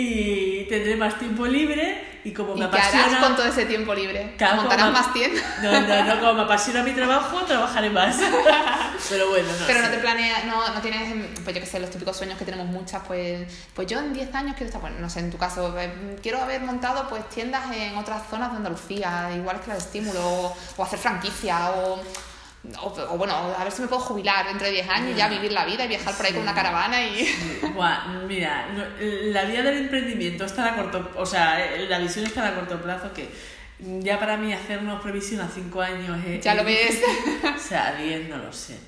[0.00, 3.20] y tendré más tiempo libre y como ¿Y me qué harás apasiona...
[3.20, 4.34] con todo ese tiempo libre?
[4.36, 5.42] Claro, ¿Montarás más tiendas?
[5.62, 8.16] No, no, no, como me apasiona mi trabajo, trabajaré más.
[9.08, 9.92] Pero bueno, no Pero no sé.
[9.92, 13.02] te planeas, no, no tienes, pues yo que sé, los típicos sueños que tenemos muchas,
[13.06, 16.16] pues, pues yo en 10 años quiero estar, bueno, no sé, en tu caso, eh,
[16.22, 20.20] quiero haber montado pues tiendas en otras zonas de Andalucía, igual que la de estímulo,
[20.24, 22.00] o, o hacer franquicia, o,
[22.80, 25.28] o, o bueno, a ver si me puedo jubilar dentro de 10 años y ya
[25.28, 27.26] vivir la vida y viajar por ahí con una caravana y...
[27.74, 28.66] Buah, mira,
[29.00, 33.12] la vida del emprendimiento está a corto, o sea, la visión está a corto plazo
[33.12, 33.28] que
[34.00, 37.02] ya para mí hacer una previsión a cinco años es, Ya lo es ves.
[37.56, 38.78] O sea, a 10 no lo sé.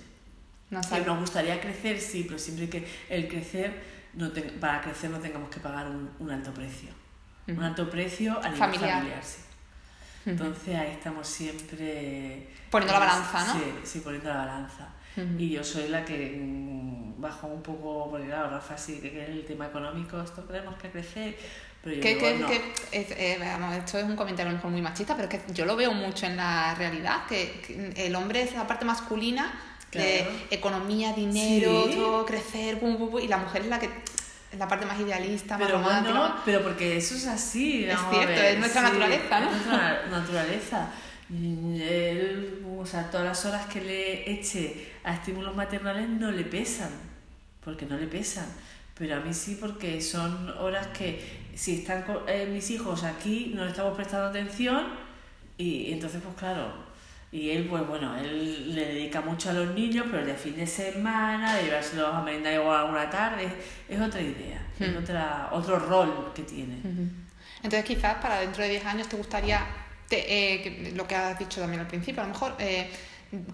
[0.70, 1.00] No sé.
[1.02, 3.72] nos gustaría crecer, sí, pero siempre que el crecer,
[4.14, 6.88] no te- para crecer no tengamos que pagar un, un alto precio.
[7.48, 8.92] Un alto precio a nivel Familiar.
[8.98, 9.38] familiar, sí.
[10.26, 12.46] Entonces ahí estamos siempre...
[12.70, 13.52] Poniendo la balanza, ¿no?
[13.54, 14.88] Sí, sí, poniendo la balanza.
[15.38, 19.44] Y yo soy la que mm, bajo un poco, porque claro, Rafa sí que el
[19.44, 21.36] tema económico, esto tenemos que crecer,
[21.82, 22.46] pero yo Que, digo, que- no.
[22.46, 25.40] que- es- eh, vamos, esto es un comentario a lo mejor muy machista, pero es
[25.42, 28.84] que yo lo veo mucho en la realidad, que, que el hombre es la parte
[28.84, 29.52] masculina
[29.92, 30.36] de Claro.
[30.52, 31.96] economía, dinero, Sí.
[31.96, 33.90] todo, crecer, pum, pum, pum, y la mujer es la que
[34.58, 36.18] la parte más idealista, más Pero romántica.
[36.18, 37.84] bueno, pero porque eso es así.
[37.84, 39.46] Es cierto, ver, es nuestra naturaleza, ¿no?
[39.50, 40.90] Es nuestra naturaleza.
[41.30, 46.90] Él, o sea, todas las horas que le eche a estímulos maternales no le pesan,
[47.64, 48.46] porque no le pesan.
[48.98, 53.52] Pero a mí sí, porque son horas que si están co- eh, mis hijos aquí
[53.54, 54.86] no le estamos prestando atención
[55.56, 56.89] y entonces pues claro.
[57.32, 60.56] Y él, pues bueno, él le dedica mucho a los niños, pero el de fin
[60.56, 63.48] de semana, de llevárselos a merendar igual alguna tarde,
[63.88, 64.96] es otra idea, es Hmm.
[64.96, 66.78] otra, otro rol que tiene.
[67.62, 69.64] Entonces quizás para dentro de 10 años te gustaría,
[70.08, 72.90] te- eh, que- lo que has dicho también al principio, a lo mejor, eh,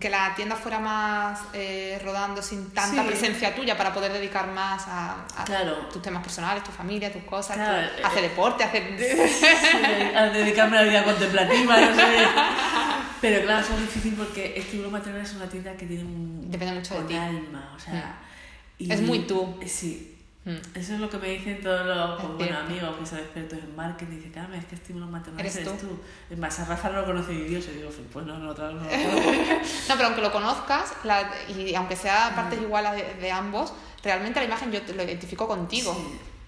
[0.00, 3.08] que la tienda fuera más eh, rodando sin tanta Sí.
[3.08, 5.74] presencia tuya para poder dedicar más a, a Claro.
[5.92, 8.84] tus temas personales, tu familia, tus cosas, Claro, tu- eh, hacer deporte, hacer...
[8.98, 12.02] Sí, a dedicarme a la vida contemplativa, no sé.
[13.20, 16.74] Pero claro, eso es difícil porque Estímulo Maternal es una tienda que tiene un, Depende
[16.74, 17.14] mucho de ti.
[17.14, 18.18] alma, o sea...
[18.78, 19.58] y- Es muy tú.
[19.66, 20.12] Sí.
[20.44, 20.50] Mm.
[20.78, 23.58] Eso es lo que me dicen todos los Es pues, bueno, amigos que son expertos
[23.58, 24.16] en marketing.
[24.16, 25.72] Dicen, Carmen, es que Estímulo Maternal Eres tú.
[26.30, 27.64] Es más, a Rafa no lo conoce ni Dios.
[27.72, 28.88] Y digo, pues no, no, otra vez no lo.
[29.88, 32.34] No, pero aunque lo conozcas, la- y aunque sea Mm.
[32.36, 33.72] partes iguales de, de ambos,
[34.04, 35.92] realmente la imagen yo te lo identifico contigo.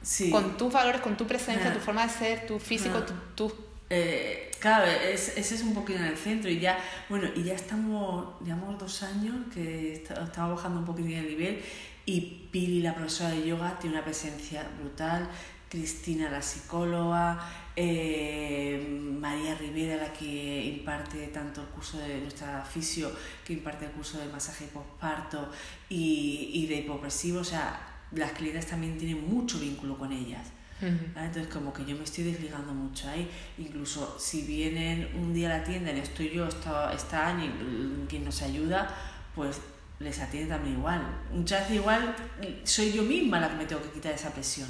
[0.01, 0.27] Sí.
[0.27, 0.31] sí.
[0.31, 1.75] Con tus valores, con tu presencia, Ah.
[1.75, 3.07] tu forma de ser, tu físico, Ah.
[3.35, 3.55] tu, tú.
[3.91, 6.79] Eh, claro, es- ese es un poquito en el centro y ya,
[7.09, 11.63] bueno, y ya estamos, llevamos dos años que est- estamos bajando un poquito el nivel
[12.07, 15.29] y Pili, la profesora de yoga, tiene una presencia brutal,
[15.69, 17.39] Cristina, la psicóloga,
[17.77, 18.87] eh,
[19.21, 23.11] María Rivera, la que imparte tanto el curso de nuestra fisio,
[23.45, 25.51] que imparte el curso de masaje postparto
[25.91, 27.79] y, y de hipopresivo, o sea,
[28.13, 30.47] las clientes también tienen mucho vínculo con ellas.
[30.81, 31.27] ¿Vale?
[31.27, 33.29] Entonces como que yo me estoy desligando mucho ahí.
[33.59, 38.07] Incluso si vienen un día a la tienda y estoy yo, está, está Ani, mm,
[38.09, 38.95] quien nos ayuda,
[39.35, 39.61] pues
[39.99, 41.03] les atiende también igual.
[41.33, 44.69] Muchas veces igual mm, soy yo misma la que me tengo que quitar esa presión.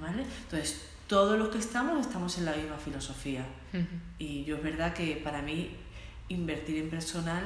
[0.00, 0.24] ¿vale?
[0.44, 3.44] Entonces todos los que estamos estamos en la misma filosofía.
[4.18, 5.70] Y yo es verdad que para mí
[6.28, 7.42] invertir en personal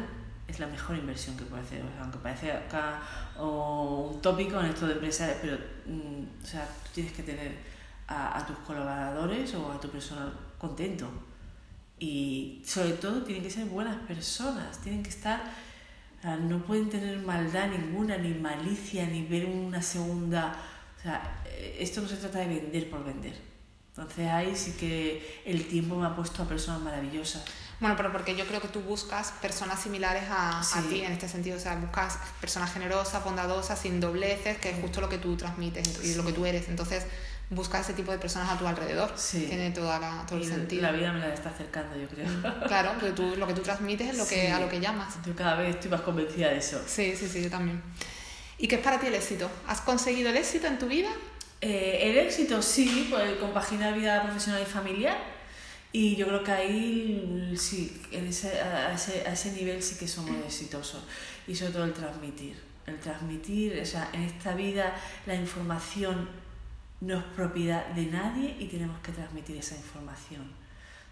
[0.47, 1.83] es la mejor inversión que puede hacer.
[1.83, 3.01] O sea, aunque parece acá
[3.39, 7.53] o un tópico en esto de empresarios, pero mm, o sea, tú tienes que tener
[8.07, 11.09] a, tus colaboradores o a tu personal contento.
[11.99, 15.43] Y sobre todo tienen que ser buenas personas, tienen que estar,
[16.25, 20.57] sea, no pueden tener maldad ninguna, ni malicia, ni ver una segunda...
[20.99, 23.35] O sea, eh, esto no se trata de vender por vender.
[23.91, 27.45] Entonces ahí sí que el tiempo me ha puesto a personas maravillosas.
[27.81, 30.79] Bueno, pero porque yo creo que tú buscas personas similares a, a Sí.
[30.89, 31.57] ti en este sentido.
[31.57, 36.05] O sea, buscas personas generosas, bondadosas, sin dobleces, que es justo lo que tú transmites
[36.05, 36.69] y lo que tú eres.
[36.69, 37.05] Entonces,
[37.51, 39.13] buscas ese tipo de personas a tu alrededor.
[39.17, 39.47] Sí.
[39.49, 40.83] Tiene toda la, todo el Y sentido.
[40.83, 42.27] la vida me la está acercando, yo creo.
[42.69, 44.53] Claro, porque tú, lo que tú transmites es lo que, Sí.
[44.53, 45.15] a lo que llamas.
[45.27, 46.81] Yo cada vez estoy más convencida de eso.
[46.87, 47.83] Sí, sí, sí, yo también.
[48.57, 49.51] ¿Y qué es para ti el éxito?
[49.67, 51.11] ¿Has conseguido el éxito en tu vida?
[51.61, 55.34] Eh, el éxito sí, pues compaginar vida profesional y familiar.
[55.95, 60.09] Y yo creo que ahí sí, en ese, a, ese, a ese nivel sí que
[60.09, 61.05] somos exitosos.
[61.47, 62.61] Y sobre todo el transmitir.
[62.85, 64.93] El transmitir, o sea, en esta vida
[65.25, 66.29] la información
[67.01, 70.43] no es propiedad de nadie y tenemos que transmitir esa información.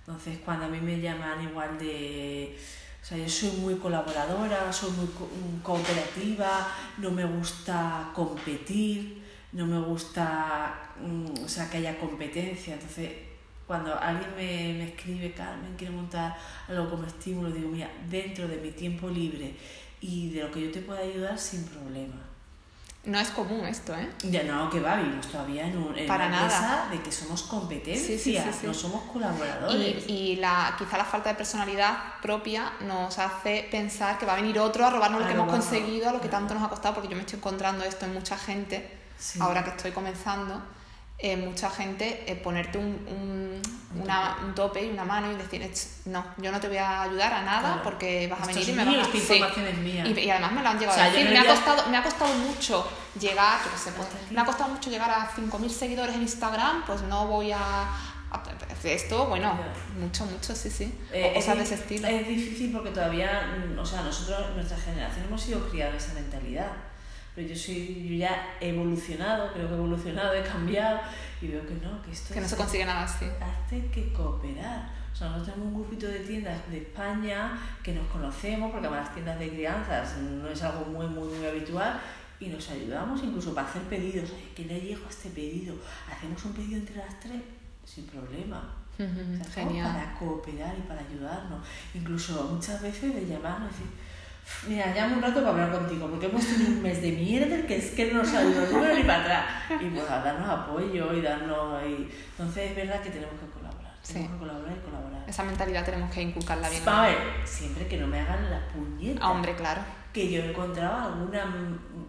[0.01, 2.59] Entonces, cuando a mí me llaman igual de...
[3.01, 6.67] O sea, yo soy muy colaboradora, soy muy mm, cooperativa,
[6.99, 9.23] no me gusta competir,
[9.53, 12.75] no me gusta mm, o sea, que haya competencia.
[12.75, 13.32] Entonces,
[13.73, 16.37] cuando alguien me, me escribe, Carmen, quiero montar
[16.69, 19.55] algo como estímulo, digo, mira, dentro de mi tiempo libre
[20.03, 22.17] y de lo que yo te pueda ayudar, sin problema.
[23.05, 24.09] No es común esto, ¿eh?
[24.25, 26.45] Ya no, que va, vivimos todavía en, un, en Para una nada.
[26.45, 30.05] empresa de que somos competencia, Sí, sí, sí, no somos colaboradores.
[30.07, 34.37] Y, y la, quizá la falta de personalidad propia nos hace pensar que va a
[34.37, 36.69] venir otro a robarnos lo A que hemos conseguido, a lo que tanto nos ha
[36.69, 38.89] costado, porque yo me estoy encontrando esto en mucha gente,
[39.41, 40.63] ahora que estoy comenzando,
[41.23, 43.63] eh, mucha gente eh, ponerte un, un,
[44.03, 47.03] una- un tope y una mano y decir, "Ech, no, yo no te voy a
[47.03, 47.83] ayudar a nada Claro.
[47.85, 49.11] porque vas a Esto venir y me mío, vas a...
[49.11, 49.33] esta Sí.
[49.35, 50.05] información es mía.
[50.07, 51.31] Y, y además me lo han llegado O sea, a decir.
[51.31, 54.71] Me ha, costado, me ha costado mucho llegar, yo qué sé, pues, me ha costado
[54.71, 57.59] mucho llegar a 5.000 seguidores en Instagram, pues no voy a...
[57.61, 58.43] a-
[58.85, 59.57] esto, bueno,
[59.97, 60.93] mucho, mucho, sí, sí.
[61.13, 62.09] Eh, o cosas de es, ese estilo.
[62.09, 66.15] es difícil porque todavía, mm, o sea, nosotros, nuestra generación, hemos sido criados en esa
[66.15, 66.73] mentalidad.
[67.35, 71.01] Pero yo soy, yo ya he evolucionado, creo que he evolucionado, he cambiado
[71.41, 73.27] y veo que no, que esto que no se consigue nada así.
[73.41, 74.91] hace que cooperar.
[75.13, 79.07] O sea, nosotros tenemos un grupito de tiendas de España que nos conocemos, porque además
[79.07, 82.01] las tiendas de crianzas no es algo muy, muy, muy habitual,
[82.41, 84.31] y nos ayudamos incluso para hacer pedidos.
[84.55, 85.75] ¿Qué le llego a este pedido?
[86.11, 87.41] Hacemos un pedido entre las tres
[87.85, 88.75] sin problema.
[88.95, 89.93] O sea, Genial.
[89.93, 91.67] para cooperar y para ayudarnos.
[91.95, 93.87] Incluso muchas veces de llamarnos y decir,
[94.69, 97.77] mira, llamo un rato para hablar contigo, porque hemos tenido un mes de mierda que
[97.77, 99.45] es que no nos ha ido ni para ni para atrás.
[99.81, 101.83] Y pues a darnos apoyo y darnos...
[101.85, 102.09] Y...
[102.31, 103.97] Entonces es verdad que tenemos que colaborar.
[104.03, 104.15] Sí.
[104.15, 105.25] Tenemos que colaborar y colaborar.
[105.29, 106.89] Esa mentalidad tenemos que inculcarla bien.
[106.89, 109.21] A ver, siempre que no me hagan la puñeta.
[109.23, 109.83] Ah, hombre, claro.
[110.13, 111.45] Que yo he encontrado alguna...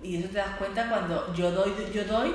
[0.01, 2.33] Y eso te das cuenta cuando yo doy, yo doy,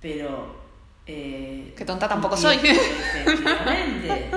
[0.00, 0.60] pero...
[1.06, 2.56] Eh, Que tonta tampoco soy.
[2.62, 4.30] Efectivamente.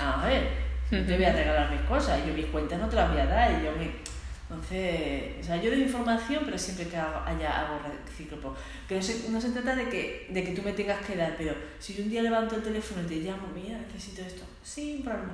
[0.00, 0.48] A ver,
[0.90, 3.26] no te voy a regalar mis cosas, yo mis cuentas no te las voy a
[3.26, 3.50] dar.
[3.52, 4.11] Y yo me...
[4.54, 8.54] Entonces, o sea, yo doy información, pero siempre que hago- haya algo recíproco.
[8.88, 11.34] Que no se, no se trata de que, de que tú me tengas que dar,
[11.36, 15.02] pero si yo un día levanto el teléfono y te llamo, mira, necesito esto, sin
[15.02, 15.32] problema.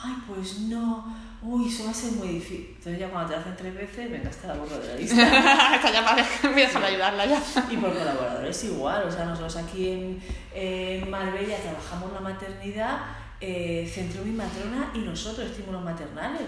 [0.00, 1.12] Ay, pues no,
[1.42, 2.68] uy, eso va a ser muy difícil.
[2.76, 5.22] Entonces ya cuando te hacen tres veces, venga, hasta la borro de la lista.
[5.74, 7.42] Esta ya para voy a ayudarla ya.
[7.70, 10.22] Y por colaboradores igual, o sea, nosotros aquí en,
[10.54, 12.98] en Marbella trabajamos la maternidad
[13.40, 16.42] eh, Centro Mi Matrona y nosotros, estímulos maternales.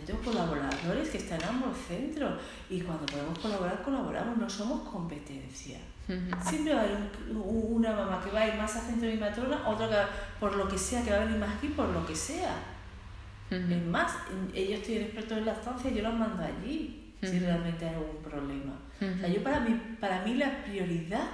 [0.00, 4.88] Yo tengo colaboradores que están en ambos centros y cuando podemos colaborar, colaboramos, no somos
[4.88, 5.78] competencia.
[6.06, 6.98] Siempre va a haber
[7.32, 9.96] una mamá que va a ir más a Centro Mi Matrona, otra que
[10.38, 12.56] por lo que sea, que va a venir más aquí por lo que sea.
[13.50, 14.12] Es más,
[14.52, 18.22] ellos tienen expertos en la estancia y yo los mando allí si realmente hay algún
[18.22, 18.74] problema.
[18.96, 21.28] O sea, yo para mí, para mí la prioridad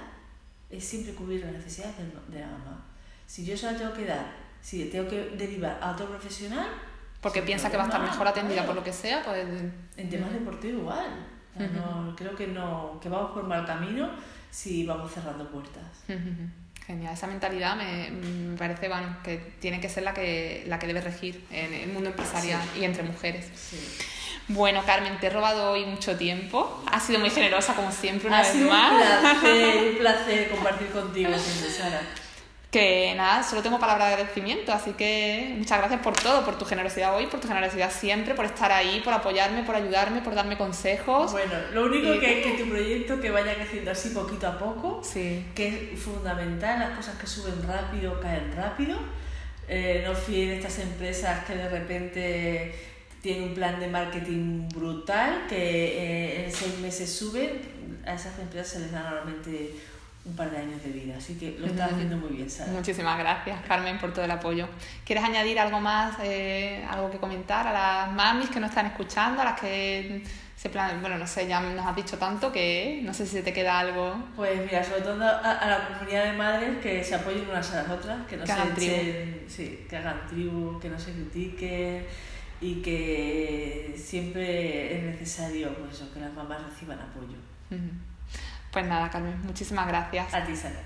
[0.69, 1.95] es siempre cubrir las necesidades
[2.29, 2.85] de, la mamá.
[3.25, 4.25] Si yo se la tengo que dar,
[4.61, 6.67] si tengo que derivar a otro profesional...
[7.21, 9.45] Porque piensa que va a estar mejor atendida por lo que sea, pues...
[9.97, 11.27] En temas deportivos igual.
[11.55, 14.09] no, creo que no que vamos por mal camino
[14.49, 15.83] si vamos cerrando puertas.
[16.85, 21.01] Genial, esa mentalidad me, parece bueno, que tiene que ser la que, la que debe
[21.01, 23.49] regir en el mundo empresarial y entre mujeres.
[24.47, 26.83] Bueno, Carmen, te he robado hoy mucho tiempo.
[26.91, 28.91] Has sido muy generosa, como siempre, una vez más.
[28.91, 32.01] Un placer, un placer compartir contigo, Sara
[32.71, 36.63] que nada, solo tengo palabras de agradecimiento, así que muchas gracias por todo, por tu
[36.63, 40.57] generosidad hoy, por tu generosidad siempre, por estar ahí, por apoyarme, por ayudarme, por darme
[40.57, 41.33] consejos.
[41.33, 45.01] Bueno, lo único que es que tu proyecto que vaya creciendo así poquito a poco,
[45.53, 48.97] que es fundamental, las cosas que suben rápido caen rápido,
[49.67, 52.75] eh, no fíes de estas empresas que de repente
[53.21, 58.69] tienen un plan de marketing brutal, que eh, en seis meses suben, a esas empresas
[58.69, 59.75] se les da normalmente
[60.23, 61.15] un par de años de vida.
[61.17, 62.71] Así que lo estás haciendo muy bien, Sara.
[62.71, 64.67] Muchísimas gracias, Carmen, por todo el apoyo.
[65.05, 69.41] ¿Quieres añadir algo más, eh, algo que comentar a las mamis que nos están escuchando,
[69.41, 70.23] a las que
[70.55, 71.01] se plan...
[71.01, 74.23] bueno, no sé, ya nos has dicho tanto que no sé si te queda algo.
[74.35, 77.89] Pues mira, sobre todo a, la comunidad de madres que se apoyen unas a las
[77.89, 78.95] otras, que no se hagan tribu.
[79.47, 82.05] Sí, que hagan tribu, que no se critiquen
[82.61, 87.37] y que siempre es necesario pues, que las mamás reciban apoyo.
[88.71, 90.33] Pues nada, Carmen, muchísimas gracias.
[90.33, 90.79] A ti, Sara.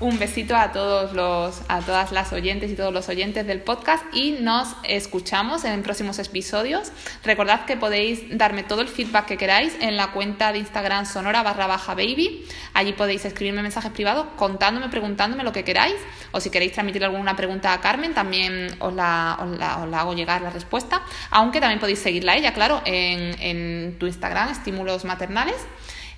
[0.00, 4.02] Un besito a todos los, a todas las oyentes y todos los oyentes del podcast
[4.12, 6.90] y nos escuchamos en próximos episodios.
[7.22, 11.44] Recordad que podéis darme todo el feedback que queráis en la cuenta de Instagram sonora
[11.44, 12.44] barra baja baby.
[12.74, 15.94] Allí podéis escribirme mensajes privados contándome, preguntándome lo que queráis.
[16.32, 20.42] O si queréis transmitir alguna pregunta a Carmen, también os la, os la, hago llegar
[20.42, 21.02] la respuesta.
[21.30, 25.58] Aunque también podéis seguirla a ella, claro, en, en tu Instagram, estímulos maternales.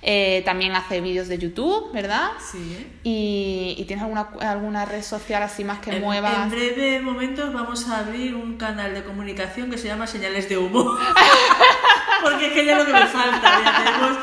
[0.07, 2.29] Eh, también hace vídeos de YouTube, ¿verdad?
[2.39, 2.99] Sí.
[3.01, 6.43] ¿Y, tienes alguna, alguna red social así más que mueva?
[6.43, 10.59] En breve momentos vamos a abrir un canal de comunicación que se llama Señales de
[10.59, 10.95] Humo.
[12.21, 13.61] Porque es que ya lo que me falta.
[13.63, 14.17] Ya tenemos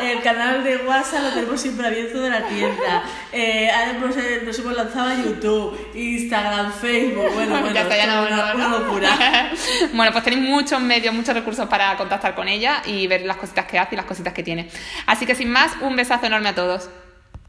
[0.00, 3.02] el canal de WhatsApp, lo tenemos siempre abierto de la tienda.
[3.32, 3.70] Eh,
[4.00, 7.32] pues, eh, nos hemos lanzado a YouTube, Instagram, Facebook.
[7.34, 9.52] Bueno, bueno, ya ya una, una, locura.
[9.92, 13.66] bueno, pues tenéis muchos medios, muchos recursos para contactar con ella y ver las cositas
[13.66, 14.68] que hace y las cositas que tiene.
[15.06, 16.88] Así que sin más, un besazo enorme a todos.